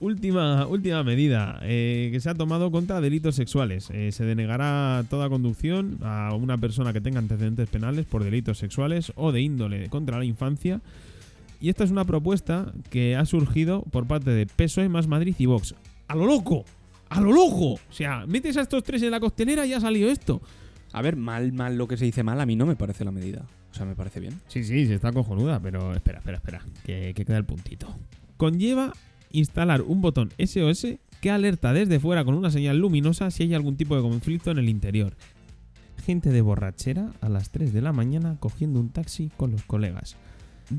Última, 0.00 0.64
última 0.68 1.02
medida 1.02 1.58
eh, 1.62 2.10
que 2.12 2.20
se 2.20 2.30
ha 2.30 2.34
tomado 2.34 2.70
contra 2.70 3.00
delitos 3.00 3.34
sexuales. 3.34 3.90
Eh, 3.92 4.12
se 4.12 4.24
denegará 4.24 5.04
toda 5.10 5.28
conducción 5.28 5.98
a 6.02 6.34
una 6.34 6.56
persona 6.56 6.92
que 6.92 7.00
tenga 7.00 7.18
antecedentes 7.18 7.68
penales 7.68 8.06
por 8.06 8.22
delitos 8.22 8.58
sexuales 8.58 9.12
o 9.16 9.32
de 9.32 9.40
índole 9.40 9.88
contra 9.88 10.18
la 10.18 10.24
infancia. 10.24 10.80
Y 11.60 11.68
esta 11.68 11.82
es 11.82 11.90
una 11.90 12.04
propuesta 12.04 12.72
que 12.90 13.16
ha 13.16 13.24
surgido 13.26 13.82
por 13.90 14.06
parte 14.06 14.30
de 14.30 14.46
PSOE 14.46 14.88
más 14.88 15.08
Madrid 15.08 15.34
y 15.36 15.46
Vox. 15.46 15.74
¡A 16.06 16.14
lo 16.14 16.26
loco! 16.26 16.64
¡A 17.08 17.20
lo 17.20 17.32
loco! 17.32 17.72
O 17.72 17.80
sea, 17.92 18.24
metes 18.26 18.56
a 18.56 18.60
estos 18.60 18.84
tres 18.84 19.02
en 19.02 19.10
la 19.10 19.18
costelera 19.18 19.66
y 19.66 19.72
ha 19.72 19.80
salido 19.80 20.10
esto. 20.10 20.40
A 20.92 21.02
ver, 21.02 21.16
mal, 21.16 21.52
mal 21.52 21.76
lo 21.76 21.88
que 21.88 21.96
se 21.96 22.04
dice 22.04 22.22
mal, 22.22 22.40
a 22.40 22.46
mí 22.46 22.54
no 22.54 22.66
me 22.66 22.76
parece 22.76 23.04
la 23.04 23.10
medida. 23.10 23.44
O 23.72 23.74
sea, 23.74 23.84
me 23.84 23.96
parece 23.96 24.20
bien. 24.20 24.40
Sí, 24.46 24.62
sí, 24.62 24.86
sí 24.86 24.92
está 24.92 25.10
cojonuda, 25.10 25.58
pero 25.58 25.92
espera, 25.92 26.18
espera, 26.18 26.36
espera, 26.36 26.64
que, 26.84 27.12
que 27.16 27.24
queda 27.24 27.36
el 27.36 27.44
puntito. 27.44 27.98
Conlleva 28.36 28.92
instalar 29.32 29.82
un 29.82 30.00
botón 30.00 30.32
SOS 30.38 30.86
que 31.20 31.30
alerta 31.30 31.72
desde 31.72 32.00
fuera 32.00 32.24
con 32.24 32.34
una 32.34 32.50
señal 32.50 32.78
luminosa 32.78 33.30
si 33.30 33.44
hay 33.44 33.54
algún 33.54 33.76
tipo 33.76 33.96
de 33.96 34.02
conflicto 34.02 34.50
en 34.50 34.58
el 34.58 34.68
interior. 34.68 35.14
Gente 36.04 36.30
de 36.30 36.40
borrachera 36.40 37.12
a 37.20 37.28
las 37.28 37.50
3 37.50 37.72
de 37.72 37.82
la 37.82 37.92
mañana 37.92 38.36
cogiendo 38.40 38.80
un 38.80 38.90
taxi 38.90 39.30
con 39.36 39.50
los 39.50 39.62
colegas. 39.64 40.16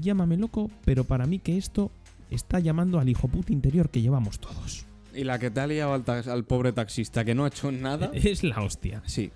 Llámame 0.02 0.38
loco, 0.38 0.70
pero 0.86 1.04
para 1.04 1.26
mí 1.26 1.40
que 1.40 1.58
esto 1.58 1.92
está 2.30 2.60
llamando 2.60 3.00
al 3.00 3.10
hijo 3.10 3.28
puto 3.28 3.52
interior 3.52 3.90
que 3.90 4.02
llevamos 4.02 4.40
todos. 4.40 4.86
Y 5.14 5.24
la 5.24 5.40
que 5.40 5.50
te 5.50 5.60
ha 5.60 5.68
liado 5.68 5.94
al, 5.94 6.44
pobre 6.46 6.72
taxista 6.72 7.26
que 7.26 7.36
no 7.36 7.46
ha 7.46 7.48
hecho 7.48 7.72
nada. 7.72 8.12
Es 8.14 8.44
la 8.44 8.62
hostia. 8.62 9.02
Sí. 9.06 9.32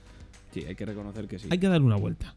Sí, 0.54 0.64
hay 0.68 0.76
que 0.76 0.86
reconocer 0.86 1.28
que 1.28 1.40
sí. 1.40 1.48
Hay 1.50 1.58
que 1.58 1.68
darle 1.68 1.88
una 1.88 1.96
vuelta. 1.96 2.36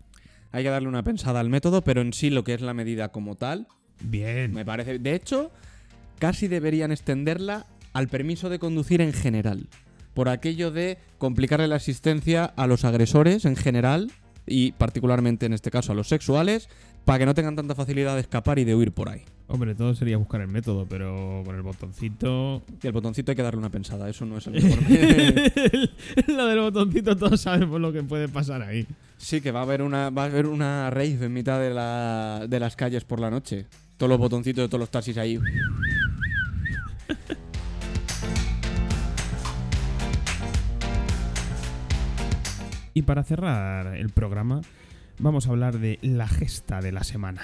Hay 0.53 0.65
que 0.65 0.71
darle 0.71 0.89
una 0.89 1.03
pensada 1.03 1.41
al 1.41 1.51
método, 1.51 1.83
pero 1.83 2.01
en 2.01 2.15
sí 2.15 2.31
lo 2.31 2.45
que 2.45 2.55
es 2.55 2.63
la 2.63 2.73
medida 2.73 3.09
como 3.11 3.35
tal, 3.35 3.67
Bien. 4.01 4.53
me 4.55 4.65
parece. 4.65 4.99
De 4.99 5.15
hecho, 5.15 5.51
casi 6.19 6.49
deberían 6.49 6.93
extenderla 6.93 7.67
al 7.93 8.09
permiso 8.09 8.49
de 8.49 8.59
conducir 8.59 9.01
en 9.01 9.13
general. 9.13 9.69
Por 10.15 10.29
aquello 10.29 10.71
de 10.71 10.99
complicarle 11.19 11.69
la 11.69 11.77
asistencia 11.77 12.45
a 12.45 12.67
los 12.67 12.85
agresores 12.85 13.45
en 13.45 13.57
general 13.57 14.11
y 14.47 14.73
particularmente 14.73 15.47
en 15.47 15.53
este 15.53 15.71
caso 15.71 15.93
a 15.93 15.95
los 15.95 16.09
sexuales, 16.09 16.69
para 17.05 17.19
que 17.21 17.27
no 17.27 17.35
tengan 17.35 17.55
tanta 17.57 17.75
facilidad 17.75 18.15
de 18.15 18.21
escapar 18.21 18.59
y 18.59 18.65
de 18.65 18.75
huir 18.75 18.93
por 18.93 19.09
ahí. 19.09 19.23
Hombre, 19.49 19.75
todo 19.77 19.95
sería 19.95 20.17
buscar 20.17 20.41
el 20.41 20.49
método, 20.49 20.87
pero 20.89 21.43
con 21.45 21.55
el 21.55 21.63
botoncito 21.63 22.65
Y 22.83 22.87
el 22.87 22.93
botoncito 22.93 23.31
hay 23.31 23.37
que 23.37 23.43
darle 23.45 23.59
una 23.59 23.71
pensada, 23.71 24.09
eso 24.09 24.25
no 24.27 24.39
es 24.39 24.47
el 24.49 24.55
mejor. 24.63 24.79
lo 26.29 26.47
del 26.47 26.59
botoncito 26.61 27.17
todos 27.17 27.41
sabemos 27.41 27.81
lo 27.81 27.93
que 27.93 28.03
puede 28.03 28.29
pasar 28.29 28.63
ahí. 28.63 28.87
sí, 29.19 29.41
que 29.41 29.53
va 29.53 29.61
a 29.61 29.63
haber 29.63 29.83
una, 29.83 30.11
va 30.11 30.23
a 30.23 30.27
haber 30.27 30.47
una 30.47 30.91
rave 30.91 31.19
en 31.27 31.33
mitad 31.33 31.61
de, 31.61 31.71
la- 31.71 32.47
de 32.49 32.59
las 32.61 32.75
calles 32.77 33.05
por 33.05 33.21
la 33.21 33.31
noche. 33.31 33.67
Todos 33.97 34.11
los 34.11 34.19
botoncitos 34.19 34.65
de 34.65 34.69
todos 34.69 34.81
los 34.81 34.91
taxis 34.91 35.17
ahí. 35.17 35.39
Y 42.97 43.03
para 43.03 43.23
cerrar 43.25 43.95
el 43.95 44.09
programa, 44.09 44.63
vamos 45.19 45.47
a 45.47 45.51
hablar 45.51 45.79
de 45.79 45.99
la 46.01 46.27
gesta 46.27 46.81
de 46.81 46.93
la 46.93 47.05
semana. 47.05 47.43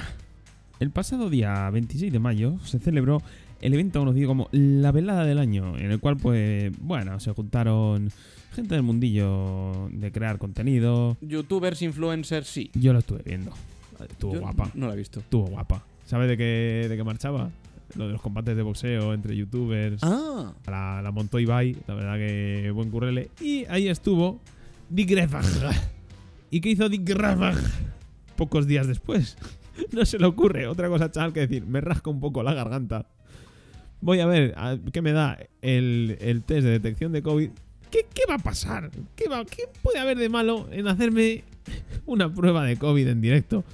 El 0.80 0.88
pasado 0.88 1.28
día 1.28 1.68
26 1.68 2.10
de 2.10 2.18
mayo 2.18 2.58
se 2.64 2.78
celebró 2.78 3.20
el 3.60 3.74
evento 3.74 3.98
conocido 3.98 4.28
como 4.28 4.48
la 4.52 4.92
velada 4.92 5.26
del 5.26 5.38
año, 5.38 5.76
en 5.76 5.90
el 5.90 6.00
cual, 6.00 6.16
pues, 6.16 6.72
bueno, 6.80 7.20
se 7.20 7.32
juntaron 7.34 8.08
gente 8.54 8.74
del 8.76 8.82
mundillo 8.82 9.90
de 9.92 10.10
crear 10.10 10.38
contenido. 10.38 11.18
Youtubers, 11.20 11.82
influencers, 11.82 12.46
sí. 12.48 12.70
Yo 12.72 12.94
lo 12.94 13.00
estuve 13.00 13.20
viendo. 13.22 13.52
Estuvo 14.08 14.32
Yo 14.32 14.40
guapa. 14.40 14.70
No 14.72 14.86
la 14.86 14.94
he 14.94 14.96
visto. 14.96 15.20
Estuvo 15.20 15.48
guapa. 15.48 15.84
¿Sabes 16.06 16.30
de 16.30 16.38
qué, 16.38 16.86
de 16.88 16.96
qué 16.96 17.04
marchaba? 17.04 17.50
Lo 17.96 18.06
de 18.06 18.12
los 18.14 18.22
combates 18.22 18.56
de 18.56 18.62
boxeo 18.62 19.12
entre 19.12 19.36
youtubers. 19.36 20.02
Ah, 20.02 20.54
La, 20.66 21.02
la 21.02 21.10
montó 21.10 21.38
Ibai, 21.38 21.76
la 21.86 21.92
verdad 21.92 22.16
que 22.16 22.70
buen 22.74 22.90
currele. 22.90 23.28
Y 23.38 23.66
ahí 23.66 23.88
estuvo 23.88 24.40
Dick 24.92 25.08
Greffag. 25.10 25.44
¿Y 26.50 26.60
qué 26.60 26.68
hizo 26.70 26.88
Dick 26.88 27.02
Greffag? 27.04 27.56
Pocos 28.36 28.66
días 28.66 28.86
después. 28.86 29.36
No 29.90 30.04
se 30.04 30.18
le 30.18 30.26
ocurre 30.26 30.66
otra 30.66 30.88
cosa, 30.90 31.10
chaval, 31.10 31.32
que 31.32 31.40
decir, 31.40 31.64
me 31.64 31.80
rasca 31.80 32.10
un 32.10 32.20
poco 32.20 32.42
la 32.42 32.52
garganta. 32.52 33.06
Voy 34.02 34.20
a 34.20 34.26
ver 34.26 34.52
a- 34.58 34.76
qué 34.92 35.00
me 35.00 35.12
da 35.12 35.38
el, 35.62 36.18
el 36.20 36.42
test 36.42 36.64
de 36.64 36.72
detección 36.72 37.10
de 37.12 37.22
COVID. 37.22 37.48
¿Qué, 37.90 38.04
qué 38.12 38.22
va 38.28 38.34
a 38.34 38.38
pasar? 38.38 38.90
¿Qué, 39.16 39.30
va, 39.30 39.46
¿Qué 39.46 39.62
puede 39.82 39.98
haber 39.98 40.18
de 40.18 40.28
malo 40.28 40.68
en 40.72 40.88
hacerme 40.88 41.44
una 42.04 42.30
prueba 42.32 42.64
de 42.66 42.76
COVID 42.76 43.08
en 43.08 43.22
directo? 43.22 43.64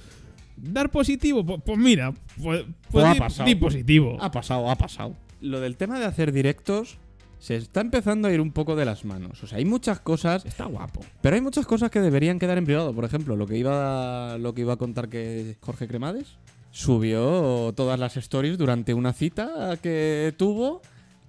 ¿Dar 0.55 0.89
positivo? 0.89 1.45
Pues, 1.45 1.61
pues 1.65 1.77
mira, 1.77 2.13
pues, 2.41 2.61
pues 2.63 2.65
Pues 2.91 3.05
ha 3.05 3.13
di- 3.15 3.19
pasado. 3.19 3.47
di 3.49 3.55
positivo. 3.55 4.17
ha 4.21 4.31
pasado, 4.31 4.71
ha 4.71 4.75
pasado. 4.77 5.17
Lo 5.41 5.59
del 5.59 5.75
tema 5.75 5.99
de 5.99 6.05
hacer 6.05 6.31
directos 6.31 6.97
se 7.39 7.55
está 7.55 7.81
empezando 7.81 8.27
a 8.27 8.31
ir 8.33 8.41
un 8.41 8.51
poco 8.51 8.75
de 8.75 8.85
las 8.85 9.05
manos. 9.05 9.41
O 9.43 9.47
sea, 9.47 9.57
hay 9.57 9.65
muchas 9.65 9.99
cosas, 9.99 10.45
Está 10.45 10.65
guapo. 10.65 11.01
pero 11.21 11.35
hay 11.35 11.41
muchas 11.41 11.65
cosas 11.65 11.89
que 11.89 11.99
deberían 12.01 12.37
quedar 12.37 12.57
en 12.57 12.65
privado. 12.65 12.93
Por 12.93 13.05
ejemplo, 13.05 13.35
lo 13.35 13.47
que 13.47 13.57
iba, 13.57 14.37
lo 14.37 14.53
que 14.53 14.61
iba 14.61 14.73
a 14.73 14.77
contar 14.77 15.09
que 15.09 15.55
Jorge 15.61 15.87
Cremades 15.87 16.35
subió 16.71 17.73
todas 17.75 17.99
las 17.99 18.17
stories 18.17 18.57
durante 18.57 18.93
una 18.93 19.13
cita 19.13 19.77
que 19.81 20.33
tuvo 20.37 20.81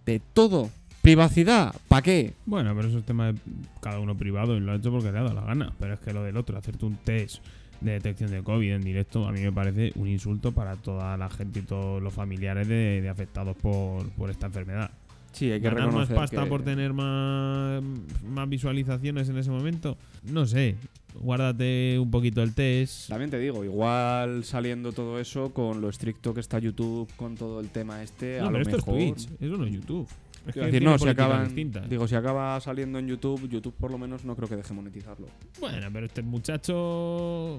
de 0.07 0.21
todo. 0.33 0.71
Privacidad, 1.03 1.75
¿para 1.89 2.03
qué? 2.03 2.35
Bueno, 2.45 2.75
pero 2.77 2.89
eso 2.89 2.99
es 2.99 3.05
tema 3.07 3.33
de 3.33 3.39
cada 3.81 4.01
uno 4.01 4.15
privado 4.17 4.55
y 4.57 4.61
lo 4.61 4.73
ha 4.73 4.77
hecho 4.77 4.91
porque 4.91 5.11
le 5.11 5.19
ha 5.19 5.23
dado 5.23 5.35
la 5.35 5.41
gana. 5.47 5.73
Pero 5.79 5.95
es 5.95 6.01
que 6.01 6.13
lo 6.13 6.23
del 6.23 6.37
otro, 6.37 6.59
hacerte 6.59 6.85
un 6.85 6.97
test 6.97 7.43
de 7.81 7.93
detección 7.93 8.31
de 8.31 8.43
COVID 8.43 8.73
en 8.73 8.83
directo, 8.83 9.27
a 9.27 9.33
mí 9.33 9.41
me 9.41 9.51
parece 9.51 9.93
un 9.95 10.09
insulto 10.09 10.53
para 10.53 10.77
toda 10.77 11.17
la 11.17 11.31
gente 11.31 11.61
y 11.61 11.63
todos 11.63 12.03
los 12.03 12.13
familiares 12.13 12.69
de, 12.69 13.01
de 13.01 13.09
afectados 13.09 13.57
por, 13.57 14.11
por 14.11 14.29
esta 14.31 14.47
enfermedad. 14.49 14.91
Sí, 15.33 15.51
hay 15.53 15.61
que 15.61 15.69
¿Ganar 15.71 15.93
más 15.93 16.09
pasta 16.09 16.43
que- 16.45 16.49
por 16.49 16.63
tener 16.63 16.93
más, 16.93 17.83
más 18.25 18.49
visualizaciones 18.49 19.29
en 19.29 19.39
ese 19.39 19.51
momento? 19.51 19.97
No 20.25 20.47
sé. 20.47 20.77
Guárdate 21.15 21.99
un 21.99 22.11
poquito 22.11 22.43
el 22.43 22.55
test. 22.55 23.09
También 23.09 23.31
te 23.31 23.39
digo, 23.39 23.65
igual 23.65 24.45
saliendo 24.45 24.93
todo 24.93 25.19
eso 25.19 25.53
con 25.53 25.81
lo 25.81 25.89
estricto 25.89 26.33
que 26.35 26.41
está 26.41 26.59
YouTube 26.59 27.09
con 27.17 27.35
todo 27.37 27.61
el 27.61 27.69
tema 27.69 28.03
este, 28.03 28.39
No, 28.41 28.49
a 28.49 28.51
lo 28.53 28.61
esto 28.61 28.77
mejor... 28.77 28.99
es 28.99 29.15
Twitch, 29.27 29.29
eso 29.41 29.57
no 29.57 29.65
es 29.67 29.73
YouTube. 29.73 30.09
Es 30.47 30.55
que 30.55 30.61
decir, 30.61 30.83
no, 30.83 30.99
si 30.99 31.09
acaban, 31.09 31.45
distintas. 31.47 31.89
digo, 31.91 32.09
si 32.09 32.15
acaba 32.15 32.59
saliendo 32.61 32.99
en 32.99 33.09
YouTube, 33.09 33.49
YouTube 33.49 33.75
por 33.75 33.91
lo 33.91 33.99
menos 33.99 34.25
no 34.25 34.35
creo 34.37 34.49
que 34.49 34.57
deje 34.57 34.73
monetizarlo. 34.73 35.27
Bueno, 35.61 35.89
pero 35.93 36.07
este 36.07 36.23
muchacho 36.23 37.59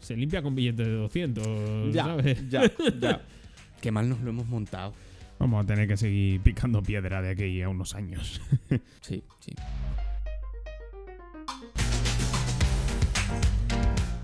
se 0.00 0.16
limpia 0.16 0.42
con 0.42 0.54
billetes 0.54 0.86
de 0.86 0.92
200, 0.92 1.94
¿sabes? 1.94 2.48
ya, 2.50 2.62
ya. 3.00 3.22
Qué 3.80 3.90
mal 3.92 4.08
nos 4.08 4.20
lo 4.20 4.30
hemos 4.30 4.46
montado. 4.48 4.92
Vamos 5.38 5.62
a 5.62 5.66
tener 5.66 5.86
que 5.86 5.96
seguir 5.96 6.40
picando 6.40 6.82
piedra 6.82 7.22
de 7.22 7.30
aquí 7.30 7.62
a 7.62 7.68
unos 7.68 7.94
años. 7.94 8.40
Sí, 9.00 9.22
sí. 9.40 9.52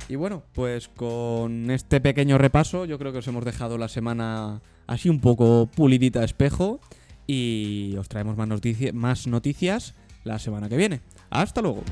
Y 0.09 0.17
bueno, 0.17 0.43
pues 0.53 0.89
con 0.89 1.71
este 1.71 2.01
pequeño 2.01 2.37
repaso 2.37 2.85
yo 2.85 2.99
creo 2.99 3.13
que 3.13 3.19
os 3.19 3.29
hemos 3.29 3.45
dejado 3.45 3.79
la 3.79 3.89
semana 3.89 4.61
así 4.87 5.09
un 5.09 5.21
poco 5.21 5.67
pulidita 5.75 6.21
a 6.21 6.25
espejo 6.25 6.81
y 7.27 7.97
os 7.99 8.09
traemos 8.09 8.37
más, 8.37 8.49
notici- 8.49 8.93
más 8.93 9.27
noticias 9.27 9.95
la 10.25 10.39
semana 10.39 10.69
que 10.69 10.77
viene. 10.77 11.01
Hasta 11.31 11.63
luego. 11.63 11.83